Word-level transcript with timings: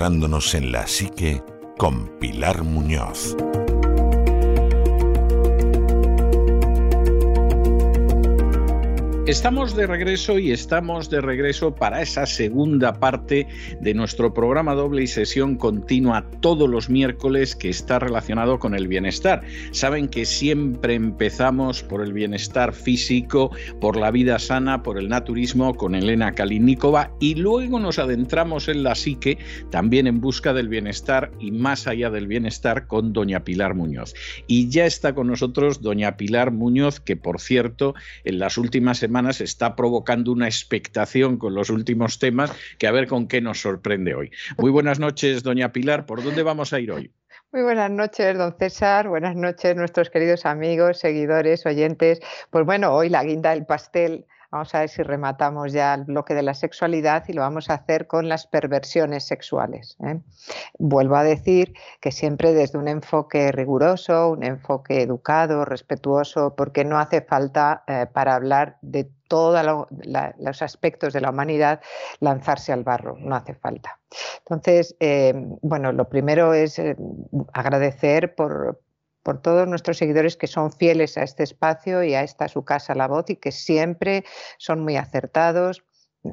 adentrándonos 0.00 0.54
en 0.54 0.72
la 0.72 0.86
psique 0.86 1.42
con 1.76 2.18
Pilar 2.18 2.64
Muñoz. 2.64 3.36
Estamos 9.30 9.76
de 9.76 9.86
regreso 9.86 10.40
y 10.40 10.50
estamos 10.50 11.08
de 11.08 11.20
regreso 11.20 11.72
para 11.72 12.02
esa 12.02 12.26
segunda 12.26 12.94
parte 12.94 13.46
de 13.80 13.94
nuestro 13.94 14.34
programa 14.34 14.74
doble 14.74 15.04
y 15.04 15.06
sesión 15.06 15.54
continua 15.54 16.28
todos 16.40 16.68
los 16.68 16.90
miércoles 16.90 17.54
que 17.54 17.68
está 17.68 18.00
relacionado 18.00 18.58
con 18.58 18.74
el 18.74 18.88
bienestar. 18.88 19.42
Saben 19.70 20.08
que 20.08 20.24
siempre 20.24 20.94
empezamos 20.94 21.84
por 21.84 22.02
el 22.02 22.12
bienestar 22.12 22.72
físico, 22.72 23.52
por 23.80 23.96
la 23.96 24.10
vida 24.10 24.36
sana, 24.40 24.82
por 24.82 24.98
el 24.98 25.08
naturismo 25.08 25.76
con 25.76 25.94
Elena 25.94 26.32
Kalinikova 26.32 27.12
y 27.20 27.36
luego 27.36 27.78
nos 27.78 28.00
adentramos 28.00 28.66
en 28.66 28.82
la 28.82 28.96
psique 28.96 29.38
también 29.70 30.08
en 30.08 30.20
busca 30.20 30.52
del 30.52 30.68
bienestar 30.68 31.30
y 31.38 31.52
más 31.52 31.86
allá 31.86 32.10
del 32.10 32.26
bienestar 32.26 32.88
con 32.88 33.12
doña 33.12 33.44
Pilar 33.44 33.76
Muñoz. 33.76 34.12
Y 34.48 34.70
ya 34.70 34.86
está 34.86 35.14
con 35.14 35.28
nosotros 35.28 35.82
doña 35.82 36.16
Pilar 36.16 36.50
Muñoz 36.50 36.98
que 36.98 37.16
por 37.16 37.40
cierto 37.40 37.94
en 38.24 38.40
las 38.40 38.58
últimas 38.58 38.98
semanas 38.98 39.19
está 39.28 39.76
provocando 39.76 40.32
una 40.32 40.46
expectación 40.46 41.36
con 41.36 41.54
los 41.54 41.68
últimos 41.68 42.18
temas 42.18 42.52
que 42.78 42.86
a 42.86 42.92
ver 42.92 43.06
con 43.06 43.28
qué 43.28 43.40
nos 43.40 43.60
sorprende 43.60 44.14
hoy. 44.14 44.30
Muy 44.56 44.70
buenas 44.70 44.98
noches, 44.98 45.42
doña 45.42 45.72
Pilar. 45.72 46.06
¿Por 46.06 46.22
dónde 46.22 46.42
vamos 46.42 46.72
a 46.72 46.80
ir 46.80 46.92
hoy? 46.92 47.12
Muy 47.52 47.62
buenas 47.62 47.90
noches, 47.90 48.38
don 48.38 48.54
César. 48.56 49.08
Buenas 49.08 49.34
noches, 49.34 49.74
nuestros 49.74 50.08
queridos 50.08 50.46
amigos, 50.46 50.98
seguidores, 50.98 51.66
oyentes. 51.66 52.20
Pues 52.50 52.64
bueno, 52.64 52.94
hoy 52.94 53.08
la 53.08 53.24
guinda 53.24 53.50
del 53.50 53.66
pastel 53.66 54.26
Vamos 54.50 54.74
a 54.74 54.80
ver 54.80 54.88
si 54.88 55.02
rematamos 55.04 55.72
ya 55.72 55.94
el 55.94 56.04
bloque 56.04 56.34
de 56.34 56.42
la 56.42 56.54
sexualidad 56.54 57.24
y 57.28 57.32
lo 57.32 57.42
vamos 57.42 57.70
a 57.70 57.74
hacer 57.74 58.08
con 58.08 58.28
las 58.28 58.48
perversiones 58.48 59.24
sexuales. 59.24 59.96
¿eh? 60.04 60.18
Vuelvo 60.78 61.14
a 61.14 61.22
decir 61.22 61.74
que 62.00 62.10
siempre 62.10 62.52
desde 62.52 62.76
un 62.76 62.88
enfoque 62.88 63.52
riguroso, 63.52 64.30
un 64.30 64.42
enfoque 64.42 65.02
educado, 65.02 65.64
respetuoso, 65.64 66.56
porque 66.56 66.84
no 66.84 66.98
hace 66.98 67.22
falta 67.22 67.84
eh, 67.86 68.06
para 68.12 68.34
hablar 68.34 68.78
de 68.82 69.08
todos 69.28 69.64
los 70.38 70.62
aspectos 70.62 71.12
de 71.12 71.20
la 71.20 71.30
humanidad 71.30 71.80
lanzarse 72.18 72.72
al 72.72 72.82
barro, 72.82 73.16
no 73.20 73.36
hace 73.36 73.54
falta. 73.54 74.00
Entonces, 74.40 74.96
eh, 74.98 75.32
bueno, 75.62 75.92
lo 75.92 76.08
primero 76.08 76.52
es 76.52 76.82
agradecer 77.52 78.34
por, 78.34 78.80
por 79.22 79.40
todos 79.42 79.68
nuestros 79.68 79.98
seguidores 79.98 80.36
que 80.36 80.46
son 80.46 80.72
fieles 80.72 81.18
a 81.18 81.22
este 81.22 81.42
espacio 81.42 82.02
y 82.02 82.14
a 82.14 82.22
esta 82.22 82.48
su 82.48 82.64
casa 82.64 82.94
La 82.94 83.08
Voz 83.08 83.30
y 83.30 83.36
que 83.36 83.52
siempre 83.52 84.24
son 84.58 84.80
muy 84.80 84.96
acertados, 84.96 85.82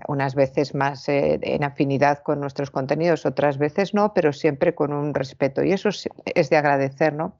unas 0.08 0.36
veces 0.36 0.76
más 0.76 1.08
eh, 1.08 1.40
en 1.42 1.64
afinidad 1.64 2.20
con 2.20 2.40
nuestros 2.40 2.72
contenidos, 2.72 3.26
otras 3.26 3.58
veces 3.58 3.94
no, 3.94 4.14
pero 4.14 4.34
siempre 4.34 4.76
con 4.76 4.92
un 4.92 5.14
respeto. 5.14 5.64
Y 5.64 5.72
eso 5.72 5.90
es, 5.90 6.50
de 6.50 6.58
agradecer, 6.58 7.14
¿no? 7.14 7.38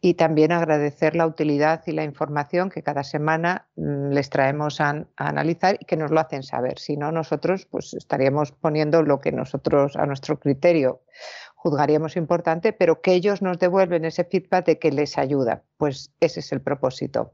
Y 0.00 0.14
también 0.14 0.52
agradecer 0.52 1.16
la 1.16 1.26
utilidad 1.26 1.82
y 1.86 1.92
la 1.92 2.04
información 2.04 2.70
que 2.70 2.82
cada 2.82 3.02
semana 3.02 3.66
mm, 3.76 4.10
les 4.10 4.30
traemos 4.30 4.80
a, 4.80 4.90
a, 4.90 5.06
analizar 5.16 5.76
y 5.80 5.84
que 5.84 5.96
nos 5.96 6.10
lo 6.10 6.20
hacen 6.20 6.42
saber. 6.42 6.78
Si 6.78 6.96
no, 6.96 7.10
nosotros 7.10 7.66
pues 7.66 7.94
estaríamos 7.94 8.52
poniendo 8.52 9.02
lo 9.02 9.20
que 9.20 9.32
nosotros 9.32 9.96
a 9.96 10.06
nuestro 10.06 10.38
criterio 10.38 11.02
juzgaríamos 11.58 12.16
importante, 12.16 12.72
pero 12.72 13.02
que 13.02 13.12
ellos 13.12 13.42
nos 13.42 13.58
devuelven 13.58 14.04
ese 14.04 14.24
feedback 14.24 14.64
de 14.64 14.78
que 14.78 14.92
les 14.92 15.18
ayuda. 15.18 15.62
Pues 15.76 16.12
ese 16.20 16.38
es 16.40 16.52
el 16.52 16.60
propósito. 16.60 17.32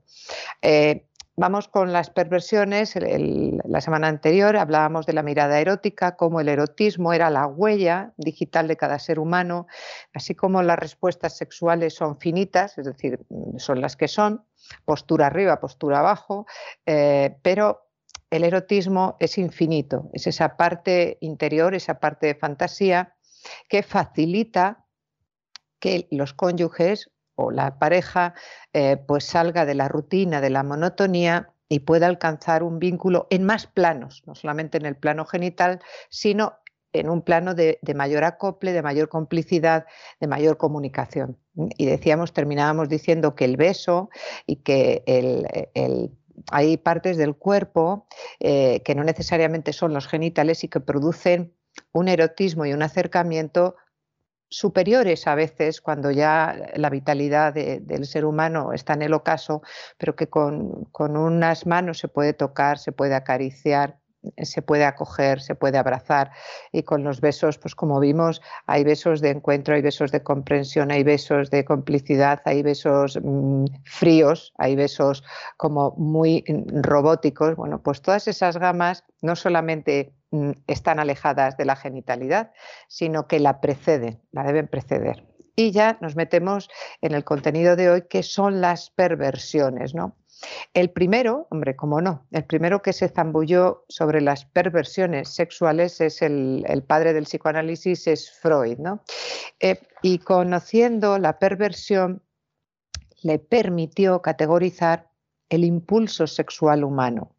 Eh, 0.62 1.06
vamos 1.36 1.68
con 1.68 1.92
las 1.92 2.08
perversiones. 2.08 2.94
la 2.96 3.80
semana 3.82 4.08
anterior 4.08 4.56
hablábamos 4.56 5.04
de 5.04 5.12
la 5.12 5.22
mirada 5.22 5.60
erótica, 5.60 6.16
cómo 6.16 6.40
el 6.40 6.48
erotismo 6.48 7.12
era 7.12 7.28
la 7.28 7.46
huella 7.46 8.14
digital 8.16 8.66
de 8.66 8.78
cada 8.78 8.98
ser 8.98 9.18
humano, 9.18 9.66
así 10.14 10.34
como 10.34 10.62
las 10.62 10.78
respuestas 10.78 11.36
sexuales 11.36 11.94
son 11.94 12.18
finitas, 12.18 12.78
es 12.78 12.86
decir, 12.86 13.20
son 13.58 13.82
las 13.82 13.94
que 13.94 14.08
son, 14.08 14.42
postura 14.86 15.26
arriba, 15.26 15.60
postura 15.60 15.98
abajo, 15.98 16.46
eh, 16.86 17.36
pero 17.42 17.90
el 18.30 18.42
erotismo 18.42 19.16
es 19.20 19.36
infinito, 19.36 20.08
es 20.14 20.26
esa 20.26 20.56
parte 20.56 21.18
interior, 21.20 21.74
esa 21.74 22.00
parte 22.00 22.26
de 22.26 22.34
fantasía 22.34 23.14
que 23.68 23.82
facilita 23.82 24.86
que 25.78 26.08
los 26.10 26.32
cónyuges 26.32 27.10
o 27.34 27.50
la 27.50 27.78
pareja 27.78 28.34
eh, 28.72 28.96
pues 28.96 29.24
salga 29.24 29.66
de 29.66 29.74
la 29.74 29.88
rutina, 29.88 30.40
de 30.40 30.50
la 30.50 30.62
monotonía 30.62 31.50
y 31.68 31.80
pueda 31.80 32.06
alcanzar 32.06 32.62
un 32.62 32.78
vínculo 32.78 33.26
en 33.30 33.44
más 33.44 33.66
planos, 33.66 34.22
no 34.26 34.34
solamente 34.34 34.78
en 34.78 34.86
el 34.86 34.96
plano 34.96 35.24
genital, 35.24 35.80
sino 36.08 36.54
en 36.92 37.10
un 37.10 37.22
plano 37.22 37.54
de, 37.54 37.78
mayor 37.94 38.24
acople, 38.24 38.72
de 38.72 38.82
mayor 38.82 39.08
complicidad, 39.08 39.84
de 40.20 40.28
mayor 40.28 40.56
comunicación. 40.56 41.36
Y 41.76 41.86
decíamos, 41.86 42.32
terminábamos 42.32 42.88
diciendo 42.88 43.34
que 43.34 43.44
el 43.44 43.56
beso 43.56 44.10
y 44.46 44.56
que 44.56 45.02
hay 46.50 46.76
partes 46.76 47.16
del 47.16 47.34
cuerpo 47.36 48.06
eh, 48.38 48.82
que 48.84 48.94
no 48.94 49.02
necesariamente 49.02 49.72
son 49.72 49.92
los 49.92 50.06
genitales 50.06 50.62
y 50.64 50.68
que 50.68 50.80
producen 50.80 51.52
un 51.92 52.08
erotismo 52.08 52.66
y 52.66 52.72
un 52.72 52.82
acercamiento 52.82 53.76
superiores 54.54 55.26
a 55.26 55.34
veces 55.34 55.80
cuando 55.80 56.10
ya 56.10 56.56
la 56.76 56.88
vitalidad 56.90 57.52
del 57.54 58.06
ser 58.06 58.24
humano 58.24 58.72
está 58.72 58.92
en 58.94 59.02
el 59.02 59.12
ocaso, 59.12 59.62
pero 59.98 60.14
que 60.14 60.28
con, 60.28 60.86
unas 60.96 61.66
manos 61.66 61.98
se 61.98 62.08
puede 62.08 62.34
tocar, 62.34 62.78
se 62.78 62.92
puede 62.92 63.14
acariciar, 63.14 63.98
se 64.42 64.62
puede 64.62 64.84
acoger, 64.84 65.40
se 65.40 65.54
puede 65.54 65.76
abrazar 65.76 66.30
y 66.72 66.84
con 66.84 67.04
los 67.04 67.20
besos, 67.20 67.58
pues 67.58 67.74
como 67.74 68.00
vimos, 68.00 68.40
hay 68.66 68.84
besos 68.84 69.20
de 69.20 69.30
encuentro, 69.30 69.74
hay 69.74 69.82
besos 69.82 70.12
de 70.12 70.22
comprensión, 70.22 70.92
hay 70.92 71.02
besos 71.02 71.50
de 71.50 71.64
complicidad, 71.64 72.40
hay 72.44 72.62
besos 72.62 73.18
mm, 73.22 73.64
fríos, 73.84 74.52
hay 74.56 74.76
besos 74.76 75.24
como 75.56 75.94
muy 75.96 76.44
robóticos. 76.72 77.56
Bueno, 77.56 77.82
pues 77.82 78.00
todas 78.00 78.28
esas 78.28 78.56
gamas 78.56 79.04
no 79.20 79.36
solamente 79.36 80.14
mm, 80.23 80.23
están 80.66 80.98
alejadas 80.98 81.56
de 81.56 81.64
la 81.64 81.76
genitalidad, 81.76 82.52
sino 82.88 83.26
que 83.26 83.40
la 83.40 83.60
preceden, 83.60 84.22
la 84.32 84.44
deben 84.44 84.68
preceder. 84.68 85.26
Y 85.56 85.70
ya 85.70 85.98
nos 86.00 86.16
metemos 86.16 86.68
en 87.00 87.14
el 87.14 87.24
contenido 87.24 87.76
de 87.76 87.90
hoy, 87.90 88.02
que 88.08 88.22
son 88.22 88.60
las 88.60 88.90
perversiones, 88.90 89.94
¿no? 89.94 90.16
El 90.74 90.90
primero, 90.90 91.46
hombre, 91.50 91.76
cómo 91.76 92.00
no, 92.00 92.26
el 92.32 92.44
primero 92.44 92.82
que 92.82 92.92
se 92.92 93.08
zambulló 93.08 93.84
sobre 93.88 94.20
las 94.20 94.44
perversiones 94.44 95.28
sexuales 95.28 96.00
es 96.00 96.22
el, 96.22 96.84
padre 96.86 97.12
del 97.12 97.24
psicoanálisis, 97.24 98.06
es 98.08 98.32
Freud, 98.32 98.78
¿no? 98.78 99.02
Eh, 99.60 99.80
y 100.02 100.18
conociendo 100.18 101.18
la 101.18 101.38
perversión, 101.38 102.22
le 103.22 103.38
permitió 103.38 104.20
categorizar 104.20 105.08
el 105.48 105.64
impulso 105.64 106.26
sexual 106.26 106.84
humano 106.84 107.30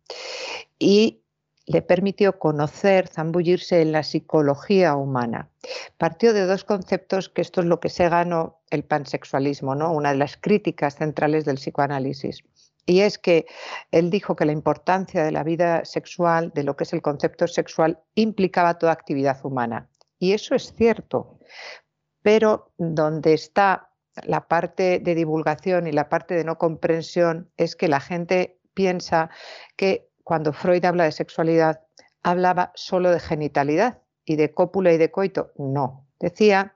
y 0.79 1.24
le 1.65 1.81
permitió 1.81 2.37
conocer, 2.37 3.07
zambullirse 3.07 3.81
en 3.81 3.91
la 3.91 4.03
psicología 4.03 4.95
humana. 4.95 5.49
Partió 5.97 6.33
de 6.33 6.45
dos 6.45 6.63
conceptos 6.63 7.29
que 7.29 7.41
esto 7.41 7.61
es 7.61 7.67
lo 7.67 7.79
que 7.79 7.89
se 7.89 8.07
ganó 8.07 8.59
el 8.69 8.83
pansexualismo, 8.83 9.73
¿no? 9.75 9.91
una 9.91 10.11
de 10.11 10.17
las 10.17 10.37
críticas 10.37 10.95
centrales 10.95 11.45
del 11.45 11.55
psicoanálisis. 11.55 12.43
Y 12.85 12.99
es 12.99 13.17
que 13.17 13.47
él 13.91 14.11
dijo 14.11 14.35
que 14.35 14.45
la 14.45 14.51
importancia 14.51 15.23
de 15.23 15.31
la 15.31 15.43
vida 15.43 15.85
sexual, 15.85 16.51
de 16.53 16.63
lo 16.63 16.75
que 16.75 16.83
es 16.83 16.93
el 16.93 17.01
concepto 17.01 17.47
sexual, 17.47 17.99
implicaba 18.13 18.77
toda 18.77 18.91
actividad 18.91 19.43
humana. 19.43 19.89
Y 20.19 20.33
eso 20.33 20.53
es 20.53 20.71
cierto, 20.73 21.39
pero 22.21 22.71
donde 22.77 23.33
está 23.33 23.89
la 24.23 24.47
parte 24.47 24.99
de 24.99 25.15
divulgación 25.15 25.87
y 25.87 25.91
la 25.91 26.09
parte 26.09 26.35
de 26.35 26.43
no 26.43 26.57
comprensión 26.57 27.51
es 27.57 27.75
que 27.75 27.87
la 27.87 27.99
gente 27.99 28.59
piensa 28.73 29.29
que 29.75 30.07
cuando 30.25 30.51
Freud 30.53 30.83
habla 30.83 31.03
de 31.05 31.11
sexualidad 31.11 31.81
hablaba 32.23 32.71
solo 32.73 33.11
de 33.11 33.19
genitalidad 33.19 34.01
y 34.25 34.35
de 34.35 34.51
cópula 34.51 34.91
y 34.91 34.97
de 34.97 35.11
coito. 35.11 35.51
No, 35.57 36.07
decía 36.19 36.75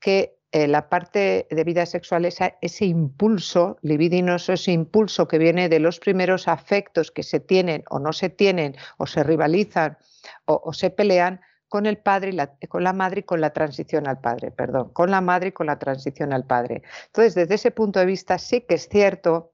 que 0.00 0.38
eh, 0.52 0.66
la 0.66 0.88
parte 0.88 1.46
de 1.50 1.64
vida 1.64 1.84
sexual 1.84 2.24
es 2.24 2.38
ese 2.62 2.86
impulso 2.86 3.76
libidinoso, 3.82 4.54
ese 4.54 4.72
impulso 4.72 5.28
que 5.28 5.36
viene 5.36 5.68
de 5.68 5.80
los 5.80 6.00
primeros 6.00 6.48
afectos 6.48 7.10
que 7.10 7.22
se 7.22 7.40
tienen 7.40 7.84
o 7.90 7.98
no 7.98 8.14
se 8.14 8.30
tienen 8.30 8.74
o 8.96 9.06
se 9.06 9.22
rivalizan 9.22 9.98
o, 10.46 10.72
se 10.72 10.88
pelean 10.88 11.42
con 11.68 11.84
el 11.84 11.98
padre 11.98 12.34
y 12.60 12.66
con 12.68 12.82
la 12.82 12.94
madre 12.94 13.20
y 13.20 13.24
con 13.24 13.42
la 13.42 13.52
transición 13.52 14.08
al 14.08 14.22
padre, 14.22 14.50
perdón, 14.50 14.94
con 14.94 15.10
la 15.10 15.20
madre 15.20 15.48
y 15.48 15.52
con 15.52 15.66
la 15.66 15.78
transición 15.78 16.32
al 16.32 16.46
padre. 16.46 16.82
Entonces, 17.08 17.34
desde 17.34 17.56
ese 17.56 17.70
punto 17.70 18.00
de 18.00 18.06
vista 18.06 18.38
sí 18.38 18.62
que 18.62 18.76
es 18.76 18.88
cierto 18.88 19.52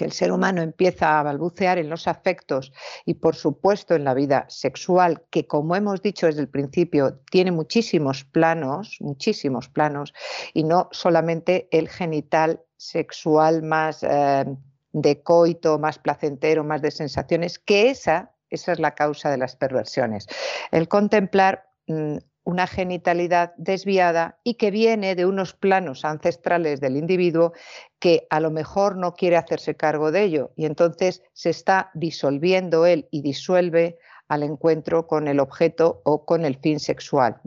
que 0.00 0.06
el 0.06 0.12
ser 0.12 0.32
humano 0.32 0.62
empieza 0.62 1.20
a 1.20 1.22
balbucear 1.22 1.76
en 1.76 1.90
los 1.90 2.08
afectos 2.08 2.72
y 3.04 3.12
por 3.12 3.36
supuesto 3.36 3.94
en 3.94 4.04
la 4.04 4.14
vida 4.14 4.46
sexual, 4.48 5.24
que 5.28 5.46
como 5.46 5.76
hemos 5.76 6.00
dicho 6.00 6.24
desde 6.24 6.40
el 6.40 6.48
principio, 6.48 7.18
tiene 7.30 7.52
muchísimos 7.52 8.24
planos, 8.24 8.96
muchísimos 9.00 9.68
planos, 9.68 10.14
y 10.54 10.64
no 10.64 10.88
solamente 10.90 11.68
el 11.70 11.90
genital 11.90 12.62
sexual 12.78 13.62
más 13.62 14.02
eh, 14.02 14.46
de 14.94 15.22
coito, 15.22 15.78
más 15.78 15.98
placentero, 15.98 16.64
más 16.64 16.80
de 16.80 16.92
sensaciones, 16.92 17.58
que 17.58 17.90
esa, 17.90 18.32
esa 18.48 18.72
es 18.72 18.80
la 18.80 18.94
causa 18.94 19.30
de 19.30 19.36
las 19.36 19.54
perversiones. 19.54 20.28
El 20.70 20.88
contemplar 20.88 21.68
mm, 21.88 22.16
una 22.44 22.66
genitalidad 22.66 23.52
desviada 23.56 24.38
y 24.44 24.54
que 24.54 24.70
viene 24.70 25.14
de 25.14 25.26
unos 25.26 25.54
planos 25.54 26.04
ancestrales 26.04 26.80
del 26.80 26.96
individuo 26.96 27.52
que 27.98 28.26
a 28.30 28.40
lo 28.40 28.50
mejor 28.50 28.96
no 28.96 29.14
quiere 29.14 29.36
hacerse 29.36 29.76
cargo 29.76 30.10
de 30.10 30.22
ello 30.22 30.52
y 30.56 30.64
entonces 30.64 31.22
se 31.32 31.50
está 31.50 31.90
disolviendo 31.94 32.86
él 32.86 33.08
y 33.10 33.22
disuelve 33.22 33.98
al 34.28 34.42
encuentro 34.42 35.06
con 35.06 35.28
el 35.28 35.40
objeto 35.40 36.00
o 36.04 36.24
con 36.24 36.44
el 36.44 36.56
fin 36.56 36.80
sexual. 36.80 37.40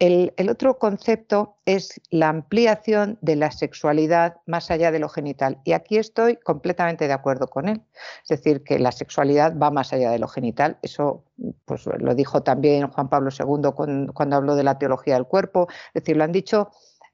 El, 0.00 0.32
otro 0.48 0.78
concepto 0.78 1.58
es 1.66 2.00
la 2.08 2.30
ampliación 2.30 3.18
de 3.20 3.36
la 3.36 3.50
sexualidad 3.50 4.38
más 4.46 4.70
allá 4.70 4.90
de 4.90 4.98
lo 4.98 5.10
genital. 5.10 5.60
Y 5.62 5.72
aquí 5.72 5.98
estoy 5.98 6.36
completamente 6.36 7.06
de 7.06 7.12
acuerdo 7.12 7.48
con 7.48 7.68
él. 7.68 7.82
Es 8.22 8.30
decir, 8.30 8.64
que 8.64 8.78
la 8.78 8.92
sexualidad 8.92 9.58
va 9.58 9.70
más 9.70 9.92
allá 9.92 10.10
de 10.10 10.18
lo 10.18 10.26
genital. 10.26 10.78
Eso 10.80 11.22
pues, 11.66 11.84
lo 11.84 12.14
dijo 12.14 12.42
también 12.42 12.88
Juan 12.88 13.10
Pablo 13.10 13.28
II 13.30 13.72
cuando 14.14 14.36
habló 14.36 14.56
de 14.56 14.64
la 14.64 14.78
teología 14.78 15.14
del 15.14 15.26
cuerpo. 15.26 15.68
Es 15.88 16.02
decir, 16.02 16.16
lo 16.16 16.24
han 16.24 16.32
dicho 16.32 16.70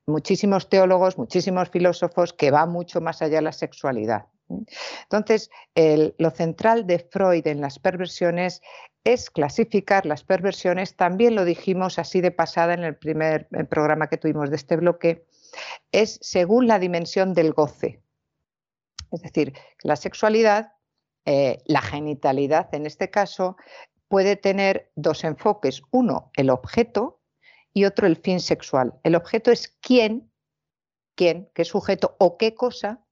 muchísimos 0.07 0.69
teólogos, 0.69 1.19
muchísimos 1.19 1.69
filósofos, 1.71 2.33
que 2.33 2.53
va 2.53 2.67
mucho 2.67 3.01
más 3.01 3.21
allá 3.21 3.39
de 3.39 3.43
la 3.43 3.53
sexualidad. 3.53 4.27
Entonces, 4.49 5.51
lo 5.75 6.31
central 6.31 6.87
de 6.87 7.01
Freud 7.01 7.45
en 7.49 7.61
las 7.61 7.81
perversiones 7.81 8.63
es 9.07 9.31
clasificar 9.31 10.05
las 10.05 10.25
perversiones, 10.25 10.97
también 10.97 11.37
lo 11.37 11.45
dijimos 11.45 12.01
así 12.01 12.21
de 12.21 12.33
pasada 12.33 12.75
en 12.75 12.83
el 12.83 12.97
primer 12.97 13.47
programa 13.71 14.09
que 14.09 14.17
tuvimos 14.17 14.51
de 14.51 14.57
este 14.57 14.77
bloque, 14.77 15.25
es 15.93 16.19
según 16.23 16.67
la 16.67 16.81
dimensión 16.81 17.33
del 17.33 17.53
goce. 17.53 18.03
Es 19.13 19.23
decir, 19.23 19.55
la 19.85 19.95
sexualidad, 19.95 20.73
eh, 21.25 21.63
la 21.67 21.83
genitalidad 21.83 22.75
en 22.75 22.85
este 22.85 23.09
caso, 23.09 23.57
puede 24.09 24.35
tener 24.35 24.91
dos 24.97 25.23
enfoques. 25.23 25.83
Uno, 25.93 26.33
el 26.35 26.51
objeto 26.51 27.21
y 27.73 27.85
otro, 27.85 28.09
el 28.09 28.17
fin 28.17 28.41
sexual. 28.41 28.95
El 29.05 29.15
objeto 29.15 29.53
es 29.53 29.69
quién, 29.81 30.33
quién, 31.15 31.49
qué 31.55 31.65
sujeto 31.65 32.17
o 32.19 32.37
qué 32.37 32.57
cosa 32.57 33.07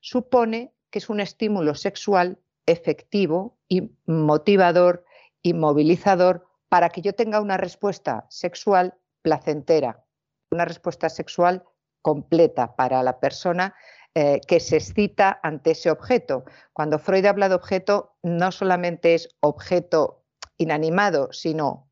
supone 0.00 0.74
que 0.90 0.98
es 0.98 1.08
un 1.08 1.20
estímulo 1.20 1.74
sexual 1.74 2.38
efectivo 2.66 3.58
y 3.68 3.90
motivador 4.04 5.06
y 5.42 5.54
movilizador 5.54 6.46
para 6.68 6.88
que 6.88 7.02
yo 7.02 7.14
tenga 7.14 7.40
una 7.40 7.56
respuesta 7.56 8.26
sexual 8.28 8.94
placentera, 9.22 10.04
una 10.50 10.64
respuesta 10.64 11.08
sexual 11.08 11.64
completa 12.02 12.76
para 12.76 13.02
la 13.02 13.20
persona 13.20 13.74
eh, 14.14 14.40
que 14.46 14.60
se 14.60 14.76
excita 14.76 15.38
ante 15.42 15.72
ese 15.72 15.90
objeto. 15.90 16.44
Cuando 16.72 16.98
Freud 16.98 17.26
habla 17.26 17.48
de 17.48 17.54
objeto, 17.54 18.16
no 18.22 18.50
solamente 18.50 19.14
es 19.14 19.28
objeto 19.40 20.24
inanimado, 20.56 21.32
sino 21.32 21.90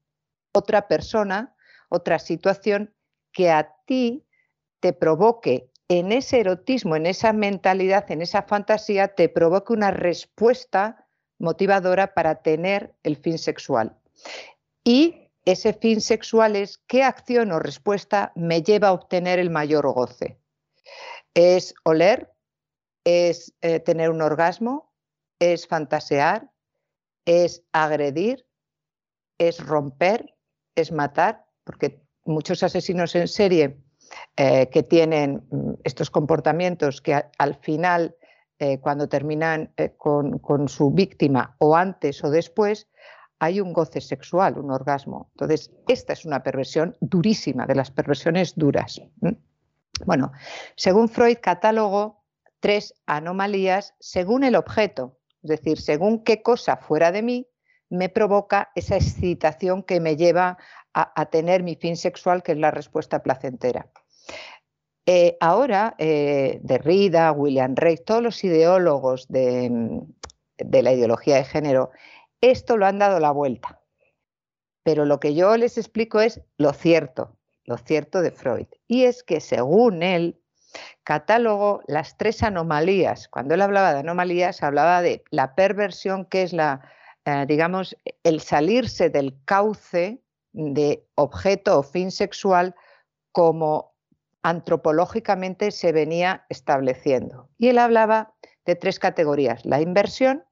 otra 0.53 0.89
persona, 0.89 1.55
otra 1.89 2.19
situación 2.19 2.95
que 3.33 3.51
a 3.51 3.77
ti 3.87 4.27
te 4.81 4.93
provoque 4.93 5.71
en 5.89 6.13
ese 6.13 6.41
erotismo, 6.41 6.97
en 6.97 7.07
esa 7.07 7.33
mentalidad, 7.33 8.11
en 8.11 8.21
esa 8.21 8.43
fantasía, 8.43 9.15
te 9.15 9.29
provoque 9.29 9.73
una 9.73 9.91
respuesta 9.91 11.08
motivadora 11.39 12.15
para 12.15 12.43
tener 12.43 12.95
el 13.03 13.17
fin 13.17 13.39
sexual. 13.39 13.97
Y 14.85 15.31
ese 15.45 15.73
fin 15.73 16.01
sexual 16.01 16.57
es 16.57 16.79
qué 16.87 17.03
acción 17.03 17.53
o 17.53 17.59
respuesta 17.59 18.33
me 18.35 18.63
lleva 18.63 18.89
a 18.89 18.93
obtener 18.93 19.39
el 19.39 19.51
mayor 19.51 19.91
goce. 19.93 20.39
Es 21.35 21.75
oler, 21.85 22.33
es 23.05 23.55
eh, 23.63 23.81
tener 23.81 24.11
un 24.11 24.21
orgasmo, 24.21 24.93
es 25.39 25.67
fantasear, 25.67 26.51
es 27.25 27.63
agredir, 27.73 28.47
es 29.39 29.65
romper, 29.65 30.35
es 30.75 30.93
matar, 30.93 31.47
porque 31.65 32.03
muchos 32.25 32.63
asesinos 32.63 33.15
en 33.15 33.29
serie 33.29 33.79
eh, 34.37 34.69
que 34.71 34.83
tienen 34.83 35.47
mm, 35.51 35.73
estos 35.85 36.11
comportamientos 36.11 37.01
que 37.01 37.25
al 37.39 37.55
final 37.55 38.17
eh, 38.61 38.81
cuando 38.81 39.09
terminan 39.09 39.73
eh, 39.77 39.95
con, 39.97 40.69
su 40.69 40.91
víctima 40.91 41.55
o 41.59 41.77
antes 41.77 42.25
o 42.25 42.31
después, 42.31 42.89
hay 43.39 43.61
un 43.61 43.73
goce 43.73 44.01
sexual, 44.01 44.59
un 44.59 44.73
orgasmo. 44.73 45.31
Entonces, 45.35 45.71
esta 45.87 46.13
es 46.13 46.25
una 46.25 46.43
perversión 46.43 46.97
durísima, 47.01 47.67
de 47.67 47.77
las 47.77 47.93
perversiones 47.93 48.57
duras. 48.57 49.01
Bueno, 50.05 50.33
según 50.75 51.09
Freud 51.09 51.39
catálogó 51.41 52.25
tres 52.59 52.95
anomalías 53.07 53.95
según 54.01 54.43
el 54.43 54.57
objeto, 54.57 55.19
es 55.45 55.51
decir, 55.51 55.81
según 55.81 56.25
qué 56.25 56.43
cosa 56.43 56.79
fuera 56.79 57.13
de 57.13 57.23
mí 57.23 57.49
me 57.91 58.09
provoca 58.09 58.73
esa 58.75 58.97
excitación 58.97 59.85
que 59.85 60.01
me 60.01 60.17
lleva 60.17 60.59
a 60.93 61.27
tener 61.27 61.63
mi 61.63 61.77
fin 61.77 61.97
sexual, 61.97 62.43
que 62.43 62.53
es 62.53 62.59
la 62.59 62.73
respuesta 62.73 63.23
placentera. 63.23 63.89
Eh, 65.11 65.39
ahora, 65.41 65.95
eh, 65.97 66.61
Derrida, 66.63 67.33
William 67.33 67.75
Reich, 67.75 68.05
todos 68.05 68.23
los 68.23 68.45
ideólogos 68.45 69.27
de, 69.29 70.05
la 70.59 70.93
ideología 70.93 71.37
de 71.37 71.45
género, 71.45 71.93
esto 72.43 72.77
lo 72.77 72.85
han 72.85 72.99
dado 72.99 73.19
la 73.19 73.31
vuelta. 73.31 73.81
Pero 74.83 75.07
lo 75.07 75.19
que 75.19 75.35
yo 75.35 75.57
les 75.57 75.79
explico 75.79 76.21
es 76.21 76.43
lo 76.59 76.75
cierto, 76.75 77.39
lo 77.65 77.79
cierto 77.79 78.21
de 78.21 78.33
Freud. 78.33 78.67
Y 78.87 79.05
es 79.05 79.23
que 79.23 79.41
según 79.41 80.03
él, 80.03 80.39
catálogó 81.05 81.81
las 81.87 82.19
tres 82.19 82.43
anomalías. 82.43 83.29
Cuando 83.29 83.55
él 83.55 83.63
hablaba 83.63 83.95
de 83.95 84.01
anomalías, 84.01 84.63
hablaba 84.63 85.01
de 85.01 85.25
la 85.31 85.55
perversión, 85.55 86.27
que 86.27 86.43
es 86.43 86.53
la, 86.53 86.83
eh, 87.25 87.47
digamos, 87.49 87.97
el 88.25 88.43
salirse 88.43 89.09
del 89.09 89.43
cauce 89.47 90.21
de 90.53 91.03
objeto 91.15 91.79
o 91.79 91.83
fin 91.83 92.11
sexual 92.11 92.75
como 93.33 93.95
antropológicamente 94.43 95.71
se 95.71 95.93
venía 95.93 96.45
estableciendo. 96.49 97.49
Y 97.59 97.69
él 97.69 97.79
hablaba 97.79 98.35
de 98.65 98.77
tres 98.77 98.99
categorías. 98.99 99.65
La 99.65 99.81
inversión, 99.81 100.45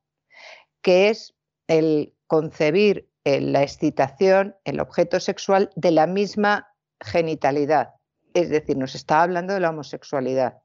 que 0.83 1.09
es 1.11 1.35
el 1.69 2.15
concebir 2.27 3.09
la 3.25 3.63
excitación, 3.63 4.57
el 4.65 4.81
objeto 4.81 5.19
sexual 5.19 5.71
de 5.75 5.91
la 5.91 6.07
misma 6.07 6.73
genitalidad. 7.01 7.95
Es 8.35 8.51
decir, 8.51 8.77
nos 8.77 8.95
estaba 8.95 9.23
hablando 9.23 9.55
de 9.55 9.61
la 9.61 9.71
homosexualidad. 9.71 10.63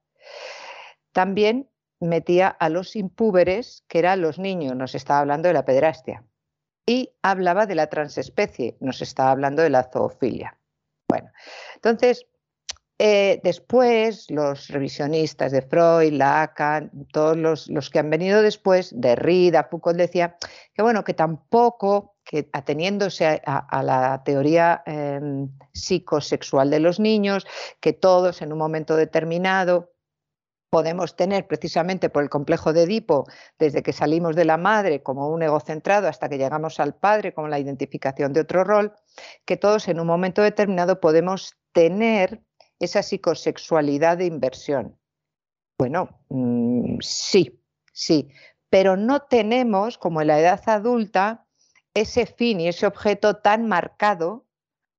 También 1.11 1.69
metía 1.99 2.47
a 2.47 2.69
los 2.69 2.95
impúberes, 2.95 3.83
que 3.87 3.99
eran 3.99 4.21
los 4.21 4.37
niños, 4.39 4.75
nos 4.75 4.95
estaba 4.95 5.19
hablando 5.19 5.47
de 5.47 5.53
la 5.53 5.65
pederastia. 5.65 6.23
Y 6.85 7.13
hablaba 7.21 7.65
de 7.65 7.75
la 7.75 7.87
transespecie, 7.87 8.77
nos 8.79 9.01
estaba 9.01 9.31
hablando 9.31 9.61
de 9.61 9.69
la 9.69 9.83
zoofilia. 9.83 10.57
Bueno, 11.07 11.31
entonces, 11.75 12.25
eh, 13.03 13.41
después, 13.43 14.29
los 14.29 14.67
revisionistas 14.67 15.51
de 15.51 15.63
Freud, 15.63 16.13
Lacan, 16.13 16.91
todos 17.11 17.35
los, 17.35 17.89
que 17.89 17.97
han 17.97 18.11
venido 18.11 18.43
después, 18.43 18.93
Derrida, 18.95 19.63
Foucault, 19.71 19.97
decía 19.97 20.37
que 20.71 20.83
bueno, 20.83 21.03
que 21.03 21.15
tampoco, 21.15 22.13
que 22.23 22.47
ateniéndose 22.53 23.41
a, 23.43 23.81
la 23.81 24.21
teoría 24.23 24.83
em, 24.85 25.49
psicosexual 25.73 26.69
de 26.69 26.79
los 26.79 26.99
niños, 26.99 27.47
que 27.79 27.91
todos 27.91 28.43
en 28.43 28.53
un 28.53 28.59
momento 28.59 28.95
determinado 28.95 29.93
podemos 30.69 31.15
tener 31.15 31.47
precisamente 31.47 32.11
por 32.11 32.21
el 32.21 32.29
complejo 32.29 32.71
de 32.71 32.83
Edipo, 32.83 33.25
desde 33.57 33.81
que 33.81 33.93
salimos 33.93 34.35
de 34.35 34.45
la 34.45 34.57
madre 34.57 35.01
como 35.01 35.29
un 35.29 35.41
egocentrado 35.41 36.07
hasta 36.07 36.29
que 36.29 36.37
llegamos 36.37 36.79
al 36.79 36.93
padre 36.93 37.33
como 37.33 37.47
la 37.47 37.57
identificación 37.57 38.31
de 38.31 38.41
otro 38.41 38.63
rol, 38.63 38.93
que 39.45 39.57
todos 39.57 39.87
en 39.87 39.99
un 39.99 40.05
momento 40.05 40.43
determinado 40.43 40.99
podemos 40.99 41.57
tener 41.71 42.43
esa 42.81 43.03
psicosexualidad 43.03 44.17
de 44.17 44.25
inversión. 44.25 44.97
Bueno, 45.77 46.19
mm, 46.29 46.97
sí, 46.99 47.61
sí, 47.93 48.29
pero 48.69 48.97
no 48.97 49.21
tenemos, 49.21 49.97
como 49.97 50.21
en 50.21 50.27
la 50.27 50.39
edad 50.39 50.61
adulta, 50.65 51.45
ese 51.93 52.25
fin 52.25 52.59
y 52.59 52.67
ese 52.67 52.87
objeto 52.87 53.37
tan 53.37 53.67
marcado 53.67 54.45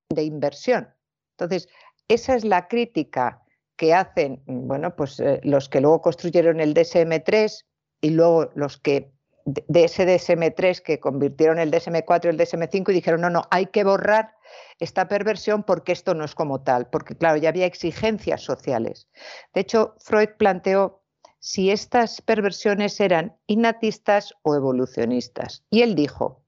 de 0.08 0.24
inversión. 0.24 0.94
Entonces, 1.36 1.68
esa 2.08 2.36
es 2.36 2.44
la 2.44 2.68
crítica 2.68 3.42
que 3.76 3.94
hacen, 3.94 4.42
bueno, 4.46 4.94
pues 4.94 5.18
eh, 5.18 5.40
los 5.42 5.68
que 5.68 5.80
luego 5.80 6.02
construyeron 6.02 6.60
el 6.60 6.74
DSM3 6.74 7.64
y 8.00 8.10
luego 8.10 8.50
los 8.54 8.78
que 8.78 9.12
de 9.44 9.84
ese 9.84 10.06
DSM3 10.06 10.82
que 10.82 11.00
convirtieron 11.00 11.58
el 11.58 11.70
DSM4 11.70 12.24
y 12.24 12.28
el 12.28 12.38
DSM5 12.38 12.90
y 12.90 12.94
dijeron, 12.94 13.20
no, 13.20 13.30
no, 13.30 13.42
hay 13.50 13.66
que 13.66 13.84
borrar 13.84 14.36
esta 14.78 15.08
perversión 15.08 15.62
porque 15.62 15.92
esto 15.92 16.14
no 16.14 16.24
es 16.24 16.34
como 16.34 16.62
tal, 16.62 16.88
porque 16.88 17.16
claro, 17.16 17.36
ya 17.36 17.48
había 17.48 17.66
exigencias 17.66 18.42
sociales. 18.42 19.08
De 19.54 19.62
hecho, 19.62 19.94
Freud 19.98 20.30
planteó 20.38 21.02
si 21.38 21.70
estas 21.70 22.20
perversiones 22.20 23.00
eran 23.00 23.36
innatistas 23.46 24.32
o 24.42 24.54
evolucionistas. 24.54 25.64
Y 25.70 25.82
él 25.82 25.96
dijo 25.96 26.44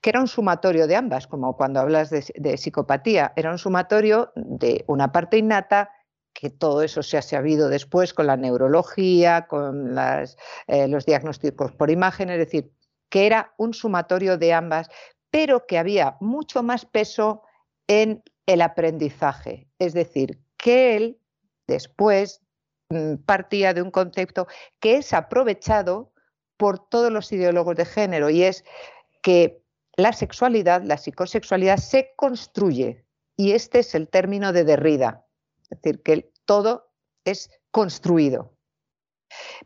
que 0.00 0.10
era 0.10 0.20
un 0.20 0.28
sumatorio 0.28 0.86
de 0.86 0.96
ambas, 0.96 1.26
como 1.26 1.56
cuando 1.56 1.80
hablas 1.80 2.10
de, 2.10 2.56
psicopatía, 2.56 3.32
era 3.36 3.50
un 3.50 3.58
sumatorio 3.58 4.32
de 4.34 4.84
una 4.88 5.12
parte 5.12 5.38
innata 5.38 5.90
que 6.38 6.50
todo 6.50 6.82
eso 6.82 7.02
se 7.02 7.16
ha 7.16 7.22
sabido 7.22 7.68
después 7.68 8.12
con 8.12 8.26
la 8.26 8.36
neurología, 8.36 9.46
con 9.46 9.96
eh, 9.98 10.88
los 10.88 11.06
diagnósticos 11.06 11.72
por 11.72 11.90
imagen, 11.90 12.28
es 12.28 12.38
decir, 12.38 12.70
que 13.08 13.26
era 13.26 13.54
un 13.56 13.72
sumatorio 13.72 14.36
de 14.36 14.52
ambas, 14.52 14.88
pero 15.30 15.66
que 15.66 15.78
había 15.78 16.16
mucho 16.20 16.62
más 16.62 16.84
peso 16.84 17.42
en 17.86 18.22
el 18.44 18.60
aprendizaje. 18.60 19.68
Es 19.78 19.94
decir, 19.94 20.38
que 20.58 20.96
él 20.96 21.18
después 21.66 22.42
mm, 22.90 23.14
partía 23.24 23.72
de 23.72 23.82
un 23.82 23.90
concepto 23.90 24.46
que 24.78 24.96
es 24.96 25.14
aprovechado 25.14 26.12
por 26.58 26.78
todos 26.78 27.10
los 27.10 27.32
ideólogos 27.32 27.76
de 27.76 27.86
género 27.86 28.28
y 28.28 28.42
es 28.42 28.64
que 29.22 29.62
la 29.96 30.12
sexualidad, 30.12 30.82
la 30.82 30.98
psicosexualidad 30.98 31.78
se 31.78 32.12
construye 32.16 33.06
y 33.36 33.52
este 33.52 33.80
es 33.80 33.94
el 33.94 34.08
término 34.08 34.52
de 34.52 34.64
Derrida, 34.64 35.25
es 35.70 35.80
decir, 35.80 36.02
que 36.02 36.32
todo 36.44 36.90
es 37.24 37.50
construido. 37.70 38.54